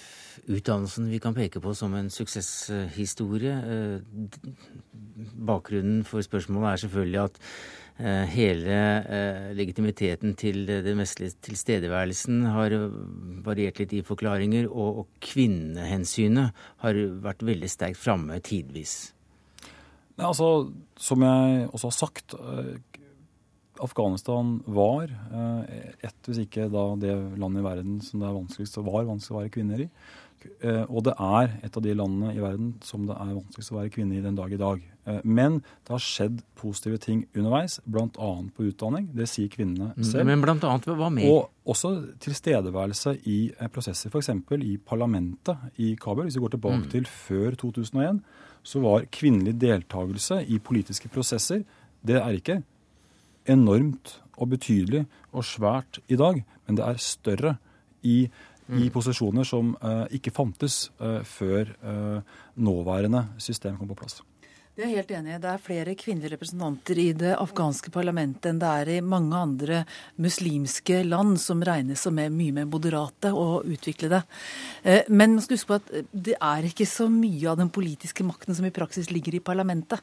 [0.50, 3.54] utdannelsen vi kan peke på som en suksesshistorie?
[3.56, 4.40] Eh,
[5.48, 7.40] bakgrunnen for spørsmålet er selvfølgelig at
[8.00, 12.76] eh, hele eh, legitimiteten til den vestlige tilstedeværelsen har
[13.46, 16.52] variert litt i forklaringer, og, og kvinnehensynet
[16.84, 19.14] har vært veldig sterkt framme tidvis.
[20.20, 22.78] Nei, altså, Som jeg også har sagt, eh,
[23.80, 28.82] Afghanistan var et, ett, hvis ikke da det landet i verden som det er vanskeligst
[28.84, 29.88] var vanskelig å være kvinner i.
[30.64, 33.78] Eh, og det er et av de landene i verden som det er vanskeligst å
[33.78, 34.84] være kvinne i den dag i dag.
[35.24, 38.30] Men det har skjedd positive ting underveis, bl.a.
[38.54, 39.08] på utdanning.
[39.16, 40.28] Det sier kvinnene mm, selv.
[40.30, 41.32] Men blant annet, hva mer?
[41.32, 43.40] Og også tilstedeværelse i
[43.74, 44.30] prosesser, f.eks.
[44.60, 46.28] i parlamentet i Kabul.
[46.28, 46.92] Hvis vi går tilbake mm.
[46.94, 48.22] til før 2001
[48.64, 51.64] så var kvinnelig deltakelse i politiske prosesser
[52.06, 52.62] det er ikke
[53.50, 55.04] enormt og betydelig
[55.36, 57.56] og svært i dag, men det er større
[58.04, 58.24] i,
[58.70, 58.90] i mm.
[58.94, 62.22] posisjoner som uh, ikke fantes uh, før uh,
[62.56, 64.22] nåværende system kom på plass.
[64.80, 65.34] Vi er helt enig.
[65.44, 69.82] Det er flere kvinnelige representanter i det afghanske parlamentet enn det er i mange andre
[70.24, 74.22] muslimske land som regnes som er mye mer moderate og utviklede.
[74.88, 78.24] Eh, men man skal huske på at det er ikke så mye av den politiske
[78.24, 80.00] makten som i praksis ligger i parlamentet.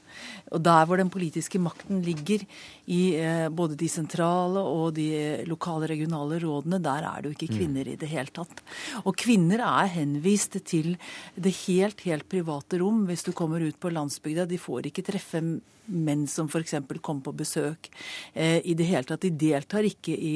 [0.53, 2.45] Og der hvor den politiske makten ligger
[2.85, 5.09] i eh, både de sentrale og de
[5.49, 7.57] lokale regionale rådene, der er det jo ikke mm.
[7.63, 8.61] kvinner i det hele tatt.
[9.07, 10.99] Og kvinner er henvist til
[11.33, 14.45] det helt, helt private rom hvis du kommer ut på landsbygda.
[14.45, 15.43] De får ikke treffe
[15.87, 16.75] menn som f.eks.
[17.03, 17.89] kommer på besøk
[18.35, 19.23] eh, i det hele tatt.
[19.23, 20.35] De deltar ikke i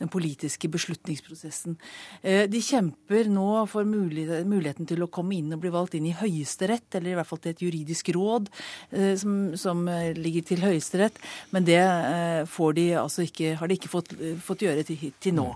[0.00, 1.76] den politiske beslutningsprosessen.
[2.22, 6.16] Eh, de kjemper nå for muligheten til å komme inn og bli valgt inn i
[6.16, 9.82] Høyesterett, eller i hvert fall til et juridisk råd eh, som, som
[10.18, 11.20] ligger til Høyesterett.
[11.54, 14.12] Men det de altså ikke, har de ikke fått,
[14.44, 15.48] fått gjøre til, til nå.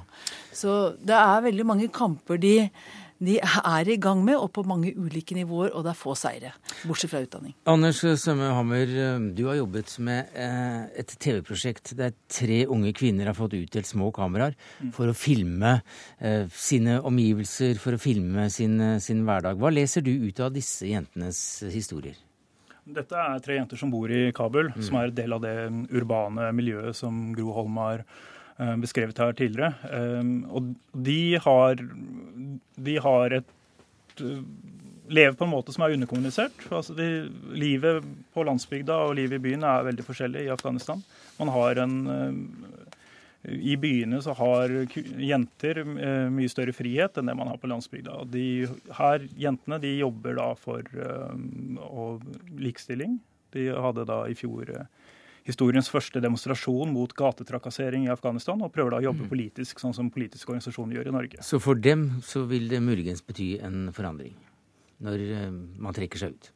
[0.54, 2.56] Så det er veldig mange kamper de
[3.22, 6.50] de er i gang med, og på mange ulike nivåer, og det er få seire.
[6.88, 7.54] Bortsett fra utdanning.
[7.70, 8.90] Anders Sømme Hammer,
[9.36, 14.10] du har jobbet med eh, et TV-prosjekt der tre unge kvinner har fått utdelt små
[14.14, 14.92] kameraer mm.
[14.96, 15.76] for å filme
[16.18, 19.62] eh, sine omgivelser, for å filme sin, sin hverdag.
[19.62, 21.38] Hva leser du ut av disse jentenes
[21.70, 22.18] historier?
[22.84, 24.84] Dette er tre jenter som bor i Kabul, mm.
[24.84, 25.56] som er del av det
[25.94, 29.74] urbane miljøet som Gro Holm har Eh, beskrevet her tidligere.
[29.90, 31.80] Eh, og de har,
[32.76, 34.44] de har et eh,
[35.08, 36.66] lever på en måte som er underkommunisert.
[36.70, 41.02] Altså de, livet på landsbygda og livet i byen er veldig forskjellig i Afghanistan.
[41.38, 41.96] Man har en
[43.44, 44.72] I byene så har
[45.20, 48.22] jenter mye større frihet enn det man har på landsbygda.
[48.32, 48.64] De,
[48.96, 52.16] her, Jentene de jobber da for uh,
[52.56, 53.18] likestilling.
[53.52, 54.86] De hadde da i fjor uh,
[55.44, 59.30] historiens første demonstrasjon mot gatetrakassering i Afghanistan, og prøver da å jobbe mm.
[59.30, 61.44] politisk, sånn som politiske organisasjoner gjør i Norge.
[61.44, 64.34] Så for dem så vil det muligens bety en forandring,
[65.04, 65.48] når eh,
[65.84, 66.50] man trekker seg ut?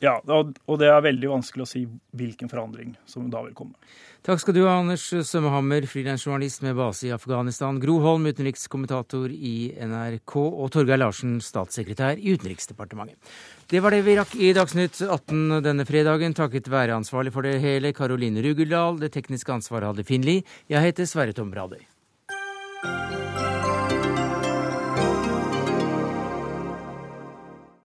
[0.00, 1.82] Ja, og det er veldig vanskelig å si
[2.16, 3.76] hvilken forandring som da vil komme.
[4.24, 9.72] Takk skal du ha, Anders Sømmehammer, frilansjournalist med base i Afghanistan, Gro Holm, utenrikskommentator i
[9.76, 13.16] NRK, og Torgeir Larsen, statssekretær i Utenriksdepartementet.
[13.68, 17.58] Det var det vi rakk i Dagsnytt 18 denne fredagen, takket være ansvarlig for det
[17.64, 19.00] hele, Karoline Rugeldal.
[19.00, 20.24] Det tekniske ansvaret hadde Finn.
[20.24, 21.89] Jeg heter Sverre Tom Brader.